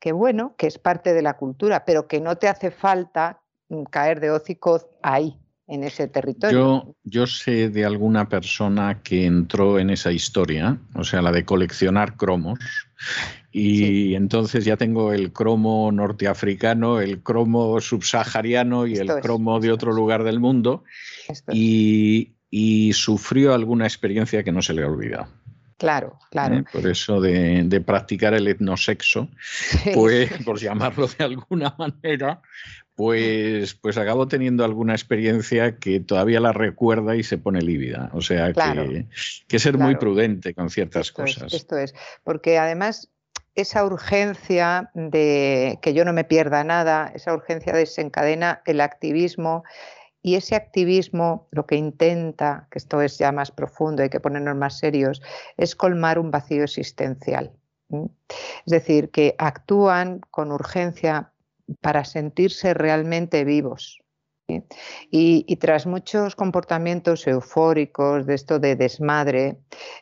que 0.00 0.12
bueno, 0.12 0.54
que 0.58 0.66
es 0.66 0.78
parte 0.78 1.14
de 1.14 1.22
la 1.22 1.36
cultura, 1.36 1.84
pero 1.84 2.08
que 2.08 2.20
no 2.20 2.36
te 2.36 2.48
hace 2.48 2.70
falta 2.70 3.40
mm, 3.68 3.84
caer 3.84 4.20
de 4.20 4.30
hocico 4.30 4.80
ahí, 5.02 5.38
en 5.66 5.84
ese 5.84 6.08
territorio. 6.08 6.58
Yo, 6.58 6.94
yo 7.04 7.26
sé 7.26 7.70
de 7.70 7.84
alguna 7.84 8.28
persona 8.28 9.00
que 9.02 9.24
entró 9.24 9.78
en 9.78 9.90
esa 9.90 10.12
historia, 10.12 10.78
o 10.94 11.04
sea, 11.04 11.22
la 11.22 11.32
de 11.32 11.44
coleccionar 11.44 12.16
cromos, 12.16 12.58
y 13.50 14.14
entonces 14.14 14.64
ya 14.64 14.76
tengo 14.76 15.12
el 15.12 15.32
cromo 15.32 15.90
norteafricano, 15.92 17.00
el 17.00 17.22
cromo 17.22 17.80
subsahariano 17.80 18.86
y 18.86 18.96
el 18.96 19.08
cromo 19.20 19.60
de 19.60 19.72
otro 19.72 19.92
lugar 19.92 20.24
del 20.24 20.40
mundo, 20.40 20.84
y, 21.50 22.33
y, 22.56 22.92
sufrió 22.92 23.52
alguna 23.52 23.84
experiencia 23.84 24.44
que 24.44 24.52
no 24.52 24.62
se 24.62 24.74
le 24.74 24.84
ha 24.84 24.86
olvidado. 24.86 25.26
Claro, 25.76 26.18
claro. 26.30 26.58
¿Eh? 26.58 26.64
Por 26.72 26.86
eso 26.86 27.20
de, 27.20 27.82
practicar 27.84 28.32
el 28.32 28.46
etnosexo, 28.46 29.28
pues, 29.94 30.30
por 30.44 30.60
llamarlo 30.60 31.08
de 31.08 31.24
alguna 31.24 31.74
manera, 31.76 32.40
pues, 32.94 33.74
pues 33.74 33.98
acabo 33.98 34.28
teniendo 34.28 34.64
alguna 34.64 34.92
experiencia 34.92 35.78
que 35.78 35.98
todavía 35.98 36.38
la 36.38 36.52
recuerda 36.52 37.16
y 37.16 37.24
se 37.24 37.38
pone 37.38 37.60
lívida. 37.60 38.10
O 38.12 38.20
sea 38.20 38.52
que, 38.52 39.06
que 39.48 39.58
ser 39.58 39.76
muy 39.76 39.96
prudente 39.96 40.54
con 40.54 40.70
ciertas 40.70 41.10
cosas. 41.10 41.52
esto 41.52 41.76
es, 41.76 41.92
porque 42.22 42.58
además 42.58 43.10
esa 43.56 43.84
urgencia 43.84 44.90
de 44.94 45.78
que 45.82 45.92
yo 45.92 46.04
no 46.04 46.12
me 46.12 46.24
pierda 46.24 46.62
nada, 46.62 47.10
esa 47.14 47.34
urgencia 47.34 47.72
desencadena 47.72 48.62
el 48.64 48.80
activismo 48.80 49.64
y 50.24 50.36
ese 50.36 50.56
activismo 50.56 51.48
lo 51.50 51.66
que 51.66 51.76
intenta, 51.76 52.66
que 52.70 52.78
esto 52.78 53.02
es 53.02 53.18
ya 53.18 53.30
más 53.30 53.50
profundo, 53.50 54.02
hay 54.02 54.08
que 54.08 54.20
ponernos 54.20 54.56
más 54.56 54.78
serios, 54.78 55.20
es 55.58 55.76
colmar 55.76 56.18
un 56.18 56.30
vacío 56.30 56.64
existencial. 56.64 57.52
Es 57.90 58.70
decir, 58.70 59.10
que 59.10 59.34
actúan 59.36 60.20
con 60.30 60.50
urgencia 60.50 61.34
para 61.82 62.06
sentirse 62.06 62.72
realmente 62.72 63.44
vivos. 63.44 64.00
Y, 65.10 65.56
tras 65.56 65.84
muchos 65.86 66.34
comportamientos 66.36 67.26
eufóricos 67.26 68.24
de 68.24 68.34
esto 68.34 68.58
de 68.58 68.76
desmadre, 68.76 69.58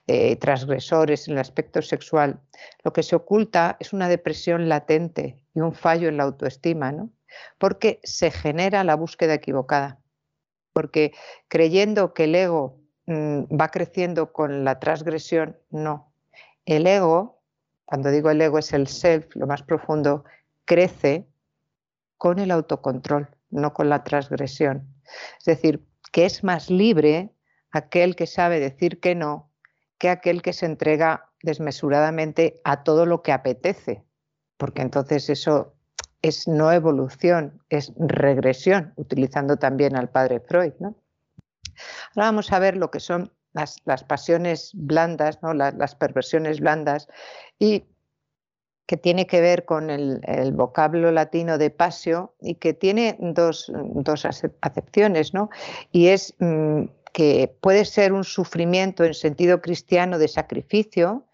eh, 0.06 0.37
transgresores 0.37 1.26
en 1.26 1.35
el 1.35 1.40
aspecto 1.40 1.82
sexual, 1.82 2.40
lo 2.85 2.92
que 2.92 3.02
se 3.02 3.16
oculta 3.16 3.76
es 3.80 3.92
una 3.92 4.08
depresión 4.08 4.68
latente 4.68 5.44
y 5.52 5.61
un 5.61 5.74
fallo 5.74 6.08
en 6.08 6.16
la 6.16 6.24
autoestima, 6.24 6.92
¿no? 6.92 7.11
porque 7.58 8.00
se 8.02 8.30
genera 8.30 8.85
la 8.85 8.94
búsqueda 8.94 9.35
equivocada, 9.35 10.02
porque 10.72 11.12
creyendo 11.48 12.14
que 12.14 12.24
el 12.24 12.35
ego 12.35 12.80
mm, 13.06 13.44
va 13.58 13.68
creciendo 13.68 14.32
con 14.32 14.64
la 14.64 14.78
transgresión, 14.80 15.58
no. 15.70 16.12
El 16.64 16.87
ego, 16.87 17.42
cuando 17.85 18.11
digo 18.11 18.30
el 18.30 18.40
ego 18.40 18.58
es 18.58 18.72
el 18.72 18.87
self, 18.87 19.35
lo 19.35 19.46
más 19.46 19.62
profundo, 19.62 20.24
crece 20.64 21.26
con 22.16 22.38
el 22.38 22.50
autocontrol, 22.50 23.28
no 23.50 23.74
con 23.74 23.88
la 23.88 24.04
transgresión. 24.04 24.94
Es 25.38 25.44
decir, 25.44 25.85
que 26.12 26.24
es 26.24 26.44
más 26.44 26.70
libre 26.70 27.35
aquel 27.70 28.16
que 28.16 28.26
sabe 28.26 28.61
decir 28.61 29.00
que 29.00 29.14
no 29.14 29.52
que 30.02 30.08
aquel 30.08 30.42
que 30.42 30.52
se 30.52 30.66
entrega 30.66 31.30
desmesuradamente 31.44 32.61
a 32.64 32.82
todo 32.82 33.06
lo 33.06 33.22
que 33.22 33.30
apetece, 33.30 34.02
porque 34.56 34.82
entonces 34.82 35.30
eso 35.30 35.76
es 36.22 36.48
no 36.48 36.72
evolución, 36.72 37.61
es 37.68 37.92
regresión, 37.98 38.92
utilizando 38.96 39.56
también 39.56 39.96
al 39.96 40.08
padre 40.08 40.40
Freud. 40.40 40.72
¿no? 40.78 40.94
Ahora 42.14 42.28
vamos 42.28 42.52
a 42.52 42.58
ver 42.58 42.76
lo 42.76 42.90
que 42.90 43.00
son 43.00 43.32
las, 43.52 43.80
pasiones 44.04 44.70
blandas, 44.74 45.42
¿no? 45.42 45.52
las, 45.52 45.74
las 45.74 45.94
perversiones 45.94 46.61
blandas, 46.61 47.08
y 47.58 47.85
que 48.87 48.96
tiene 48.96 49.26
que 49.26 49.40
ver 49.40 49.64
con 49.64 49.90
el, 49.90 50.20
vocablo 50.52 51.11
latino 51.12 51.56
de 51.58 51.70
pasio 51.70 52.35
y 52.40 52.56
que 52.56 52.74
tiene 52.74 53.16
dos, 53.20 53.72
acepciones, 54.61 55.32
¿no? 55.32 55.50
Y 55.92 56.08
es 56.08 56.35
mm, 56.38 56.82
que 57.12 57.56
puede 57.61 57.85
ser 57.85 58.12
un 58.12 58.24
sufrimiento 58.24 59.04
en 59.04 59.14
sentido 59.14 59.62
cristiano 59.62 60.18
de 60.18 60.28
sacrificio, 60.28 61.24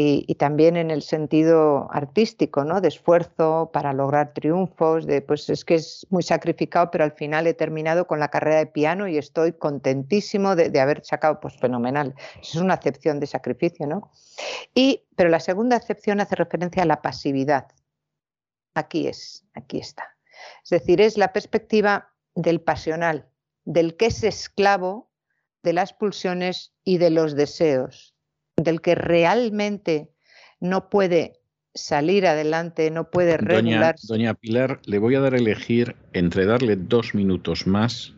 y, 0.00 0.32
también 0.36 0.76
en 0.76 0.92
el 0.92 1.02
sentido 1.02 1.88
artístico, 1.90 2.62
¿no? 2.62 2.80
de 2.80 2.86
esfuerzo 2.86 3.70
para 3.72 3.92
lograr 3.92 4.32
triunfos, 4.32 5.06
de 5.06 5.22
pues 5.22 5.50
es 5.50 5.64
que 5.64 5.74
es 5.74 6.06
muy 6.08 6.22
sacrificado, 6.22 6.92
pero 6.92 7.02
al 7.02 7.10
final 7.10 7.48
he 7.48 7.54
terminado 7.54 8.06
con 8.06 8.20
la 8.20 8.28
carrera 8.28 8.58
de 8.58 8.66
piano 8.66 9.08
y 9.08 9.18
estoy 9.18 9.54
contentísimo 9.54 10.54
de, 10.54 10.78
haber 10.78 11.04
sacado, 11.04 11.40
pues 11.40 11.56
fenomenal. 11.56 12.14
es 12.40 12.54
una 12.54 12.74
acepción 12.74 13.18
de 13.18 13.26
sacrificio, 13.26 13.88
¿no? 13.88 14.12
Y, 14.72 15.02
pero 15.16 15.30
la 15.30 15.40
segunda 15.40 15.76
acepción 15.76 16.20
hace 16.20 16.36
referencia 16.36 16.84
a 16.84 16.86
la 16.86 17.02
pasividad. 17.02 17.66
Aquí 18.74 19.08
es, 19.08 19.44
aquí 19.54 19.78
está. 19.78 20.16
Es 20.62 20.70
decir, 20.70 21.00
es 21.00 21.18
la 21.18 21.32
perspectiva 21.32 22.12
del 22.36 22.60
pasional, 22.60 23.28
del 23.64 23.96
que 23.96 24.06
es 24.06 24.22
esclavo 24.22 25.10
de 25.64 25.72
las 25.72 25.92
pulsiones 25.92 26.72
y 26.84 26.98
de 26.98 27.10
los 27.10 27.34
deseos, 27.34 28.14
del 28.58 28.80
que 28.80 28.94
realmente 28.94 30.10
no 30.60 30.90
puede 30.90 31.40
salir 31.74 32.26
adelante, 32.26 32.90
no 32.90 33.10
puede 33.10 33.36
regularse. 33.36 34.06
Doña, 34.06 34.30
doña 34.30 34.34
Pilar, 34.34 34.80
le 34.84 34.98
voy 34.98 35.14
a 35.14 35.20
dar 35.20 35.34
a 35.34 35.38
elegir 35.38 35.96
entre 36.12 36.44
darle 36.44 36.76
dos 36.76 37.14
minutos 37.14 37.66
más 37.66 38.14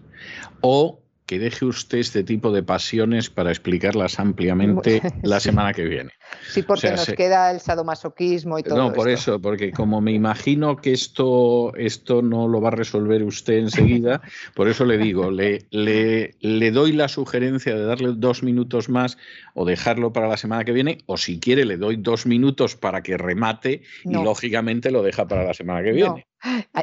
o 0.61 1.01
que 1.31 1.39
deje 1.39 1.65
usted 1.65 1.99
este 1.99 2.25
tipo 2.25 2.51
de 2.51 2.65
pasiones 2.65 3.31
para 3.31 3.51
explicarlas 3.51 4.19
ampliamente 4.19 5.01
la 5.23 5.39
semana 5.39 5.73
que 5.73 5.85
viene. 5.85 6.11
Sí, 6.49 6.63
porque 6.65 6.91
nos 6.91 7.07
queda 7.07 7.53
el 7.53 7.61
sadomasoquismo 7.61 8.59
y 8.59 8.65
todo. 8.65 8.77
No, 8.77 8.93
por 8.93 9.09
eso, 9.09 9.41
porque 9.41 9.71
como 9.71 10.01
me 10.01 10.11
imagino 10.11 10.75
que 10.75 10.91
esto, 10.91 11.73
esto 11.77 12.21
no 12.21 12.49
lo 12.49 12.61
va 12.61 12.71
a 12.71 12.73
resolver 12.73 13.23
usted 13.23 13.59
enseguida, 13.59 14.21
por 14.57 14.67
eso 14.67 14.85
le 14.85 14.99
digo, 14.99 15.31
le, 15.31 15.67
le, 15.71 16.35
le 16.41 16.71
doy 16.73 16.91
la 16.91 17.07
sugerencia 17.07 17.77
de 17.77 17.85
darle 17.85 18.09
dos 18.17 18.43
minutos 18.43 18.89
más 18.89 19.17
o 19.55 19.65
dejarlo 19.65 20.13
para 20.13 20.27
la 20.27 20.37
semana 20.37 20.65
que 20.65 20.73
viene, 20.73 20.99
o 21.07 21.17
si 21.17 21.39
quiere 21.39 21.65
le 21.65 21.77
doy 21.77 21.95
dos 21.95 22.27
minutos 22.27 22.75
para 22.75 23.05
que 23.05 23.17
remate 23.17 23.83
y 24.05 24.15
lógicamente 24.15 24.91
lo 24.91 25.05
deja 25.05 25.29
para 25.29 25.45
la 25.45 25.55
semana 25.55 25.85
que 25.85 25.93
viene. 25.93 26.27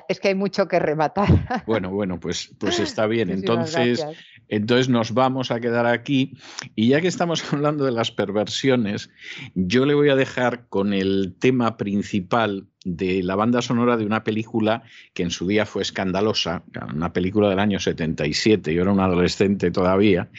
Es 0.08 0.20
que 0.20 0.30
hay 0.30 0.36
mucho 0.36 0.68
que 0.68 0.80
rematar. 0.80 1.64
Bueno, 1.66 1.90
bueno, 1.90 2.20
pues, 2.20 2.54
pues 2.60 2.80
está 2.80 3.08
bien. 3.08 3.30
Entonces, 3.32 4.06
entonces 4.50 4.88
nos 4.90 5.14
vamos 5.14 5.52
a 5.52 5.60
quedar 5.60 5.86
aquí. 5.86 6.38
Y 6.76 6.90
ya 6.90 7.02
que 7.02 7.08
estamos 7.08 7.44
hablando 7.54 7.86
de 7.86 7.92
las 7.92 8.12
perversiones, 8.12 9.10
yo 9.56 9.86
le 9.86 9.94
voy 9.94 10.10
a 10.10 10.16
dejar 10.16 10.68
con 10.70 10.94
el 10.94 11.36
tema 11.40 11.78
principal 11.78 12.68
de 12.96 13.22
la 13.22 13.36
banda 13.36 13.62
sonora 13.62 13.98
de 13.98 14.06
una 14.06 14.24
película 14.24 14.84
que 15.14 15.24
en 15.24 15.32
su 15.32 15.46
día 15.46 15.66
fue 15.66 15.82
escandalosa, 15.82 16.64
una 16.94 17.12
película 17.12 17.50
del 17.50 17.60
año 17.60 17.80
77, 17.80 18.74
yo 18.74 18.82
era 18.84 18.92
un 18.92 19.02
adolescente 19.02 19.72
todavía. 19.72 20.30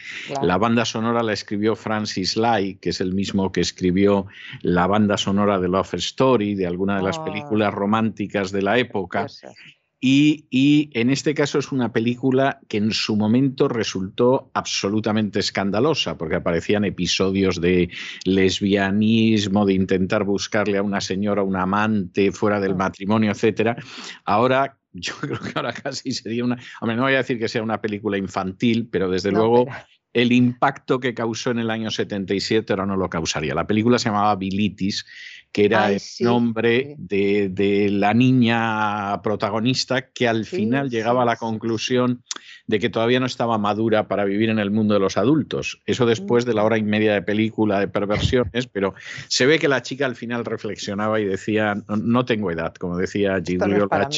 La 0.41 0.57
banda 0.57 0.85
sonora 0.85 1.21
la 1.21 1.33
escribió 1.33 1.75
Francis 1.75 2.35
Lai, 2.35 2.75
que 2.75 2.89
es 2.89 3.01
el 3.01 3.13
mismo 3.13 3.51
que 3.51 3.61
escribió 3.61 4.25
la 4.61 4.87
banda 4.87 5.17
sonora 5.17 5.59
de 5.59 5.67
Love 5.67 5.95
Story, 5.95 6.55
de 6.55 6.65
alguna 6.65 6.97
de 6.97 7.03
las 7.03 7.19
ah. 7.19 7.25
películas 7.25 7.73
románticas 7.73 8.51
de 8.51 8.61
la 8.63 8.79
época. 8.79 9.27
Y, 10.01 10.89
en 10.93 11.09
este 11.09 11.33
caso 11.33 11.59
es 11.59 11.73
una 11.73 11.91
película 11.91 12.61
que 12.69 12.77
en 12.77 12.91
su 12.91 13.17
momento 13.17 13.67
resultó 13.67 14.49
absolutamente 14.53 15.39
escandalosa, 15.39 16.17
porque 16.17 16.35
aparecían 16.35 16.85
episodios 16.85 17.59
de 17.59 17.89
lesbianismo, 18.23 19.65
de 19.65 19.73
intentar 19.73 20.23
buscarle 20.23 20.77
a 20.77 20.83
una 20.83 21.01
señora 21.01 21.43
un 21.43 21.57
amante 21.57 22.31
fuera 22.31 22.61
del 22.61 22.75
matrimonio, 22.75 23.31
etcétera. 23.31 23.75
Ahora 24.23 24.77
yo 24.93 25.13
creo 25.19 25.39
que 25.39 25.51
ahora 25.55 25.73
casi 25.73 26.13
sería 26.13 26.45
una. 26.45 26.57
Hombre, 26.79 26.95
no 26.95 27.03
voy 27.03 27.13
a 27.13 27.17
decir 27.17 27.37
que 27.37 27.49
sea 27.49 27.61
una 27.61 27.81
película 27.81 28.17
infantil, 28.17 28.87
pero 28.89 29.09
desde 29.09 29.31
luego 29.31 29.67
el 30.13 30.31
impacto 30.31 30.99
que 30.99 31.13
causó 31.13 31.51
en 31.51 31.59
el 31.59 31.69
año 31.69 31.91
77 31.91 32.73
ahora 32.73 32.85
no 32.85 32.95
lo 32.95 33.09
causaría. 33.09 33.53
La 33.53 33.67
película 33.67 33.99
se 33.99 34.09
llamaba 34.09 34.35
Bilitis 34.35 35.05
que 35.51 35.65
era 35.65 35.91
el 35.91 35.99
nombre 36.19 36.95
de, 36.97 37.89
la 37.91 38.13
niña 38.13 39.21
protagonista 39.23 40.09
que 40.09 40.27
al 40.27 40.45
final 40.45 40.89
llegaba 40.89 41.23
a 41.23 41.25
la 41.25 41.37
conclusión 41.37 42.23
de 42.67 42.79
que 42.79 42.89
todavía 42.89 43.19
no 43.19 43.25
estaba 43.25 43.57
madura 43.57 44.07
para 44.07 44.25
vivir 44.25 44.49
en 44.49 44.59
el 44.59 44.69
mundo 44.69 44.93
de 44.93 44.99
los 44.99 45.17
adultos. 45.17 45.81
Eso 45.87 46.05
después 46.05 46.45
de 46.45 46.53
la 46.53 46.63
hora 46.63 46.77
y 46.77 46.83
media 46.83 47.13
de 47.13 47.23
película 47.23 47.79
de 47.79 47.87
perversiones, 47.87 48.67
pero 48.67 48.93
se 49.27 49.47
ve 49.47 49.57
que 49.57 49.67
la 49.67 49.81
chica 49.81 50.05
al 50.05 50.15
final 50.15 50.45
reflexionaba 50.45 51.19
y 51.19 51.25
decía, 51.25 51.75
no, 51.87 52.25
tengo 52.25 52.51
edad, 52.51 52.75
como 52.75 52.97
decía 52.97 53.41
Giulio 53.43 53.89
no 53.89 54.09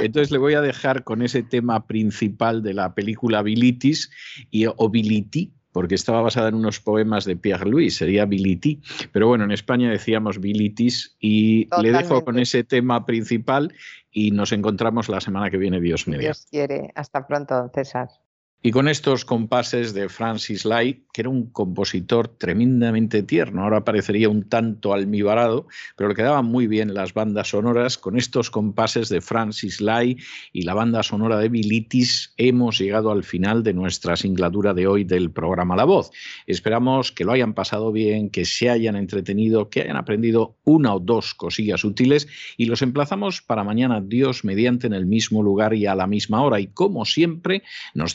Entonces 0.00 0.30
le 0.30 0.38
voy 0.38 0.54
a 0.54 0.62
dejar 0.62 1.04
con 1.04 1.20
ese 1.20 1.42
tema 1.42 1.86
principal 1.86 2.62
de 2.62 2.72
la 2.72 2.94
película 2.94 3.42
Bilitis 3.42 4.10
y, 4.50 4.64
o 4.66 4.88
Biliti, 4.88 5.52
porque 5.72 5.94
estaba 5.94 6.22
basada 6.22 6.48
en 6.48 6.54
unos 6.54 6.80
poemas 6.80 7.24
de 7.24 7.36
Pierre 7.36 7.68
Louis, 7.68 7.94
sería 7.94 8.24
Bility. 8.24 8.80
Pero 9.12 9.28
bueno, 9.28 9.44
en 9.44 9.52
España 9.52 9.90
decíamos 9.90 10.40
Bilitis 10.40 11.16
y 11.20 11.68
le 11.80 11.92
dejo 11.92 12.24
con 12.24 12.38
ese 12.38 12.64
tema 12.64 13.04
principal 13.06 13.72
y 14.10 14.30
nos 14.30 14.52
encontramos 14.52 15.08
la 15.08 15.20
semana 15.20 15.50
que 15.50 15.58
viene, 15.58 15.80
Dios 15.80 16.08
mediante. 16.08 16.26
Dios 16.26 16.46
quiere. 16.50 16.90
Hasta 16.94 17.26
pronto, 17.26 17.70
César. 17.74 18.08
Y 18.60 18.72
con 18.72 18.88
estos 18.88 19.24
compases 19.24 19.94
de 19.94 20.08
Francis 20.08 20.64
Lai, 20.64 21.04
que 21.12 21.20
era 21.20 21.30
un 21.30 21.46
compositor 21.46 22.26
tremendamente 22.26 23.22
tierno, 23.22 23.62
ahora 23.62 23.84
parecería 23.84 24.28
un 24.28 24.48
tanto 24.48 24.92
almibarado, 24.92 25.68
pero 25.96 26.08
le 26.08 26.16
quedaban 26.16 26.46
muy 26.46 26.66
bien 26.66 26.92
las 26.92 27.14
bandas 27.14 27.50
sonoras. 27.50 27.98
Con 27.98 28.18
estos 28.18 28.50
compases 28.50 29.10
de 29.10 29.20
Francis 29.20 29.80
Lai 29.80 30.16
y 30.52 30.62
la 30.62 30.74
banda 30.74 31.04
sonora 31.04 31.38
de 31.38 31.48
Bilitis, 31.48 32.34
hemos 32.36 32.78
llegado 32.78 33.12
al 33.12 33.22
final 33.22 33.62
de 33.62 33.74
nuestra 33.74 34.16
singladura 34.16 34.74
de 34.74 34.88
hoy 34.88 35.04
del 35.04 35.30
programa 35.30 35.76
La 35.76 35.84
Voz. 35.84 36.10
Esperamos 36.48 37.12
que 37.12 37.24
lo 37.24 37.30
hayan 37.30 37.54
pasado 37.54 37.92
bien, 37.92 38.28
que 38.28 38.44
se 38.44 38.70
hayan 38.70 38.96
entretenido, 38.96 39.70
que 39.70 39.82
hayan 39.82 39.96
aprendido 39.96 40.56
una 40.64 40.96
o 40.96 40.98
dos 40.98 41.32
cosillas 41.32 41.84
útiles 41.84 42.26
y 42.56 42.66
los 42.66 42.82
emplazamos 42.82 43.40
para 43.40 43.62
mañana, 43.62 44.00
Dios 44.00 44.44
mediante, 44.44 44.88
en 44.88 44.94
el 44.94 45.06
mismo 45.06 45.44
lugar 45.44 45.74
y 45.74 45.86
a 45.86 45.94
la 45.94 46.08
misma 46.08 46.42
hora. 46.42 46.58
Y 46.58 46.66
como 46.66 47.04
siempre, 47.04 47.62
nos 47.94 48.14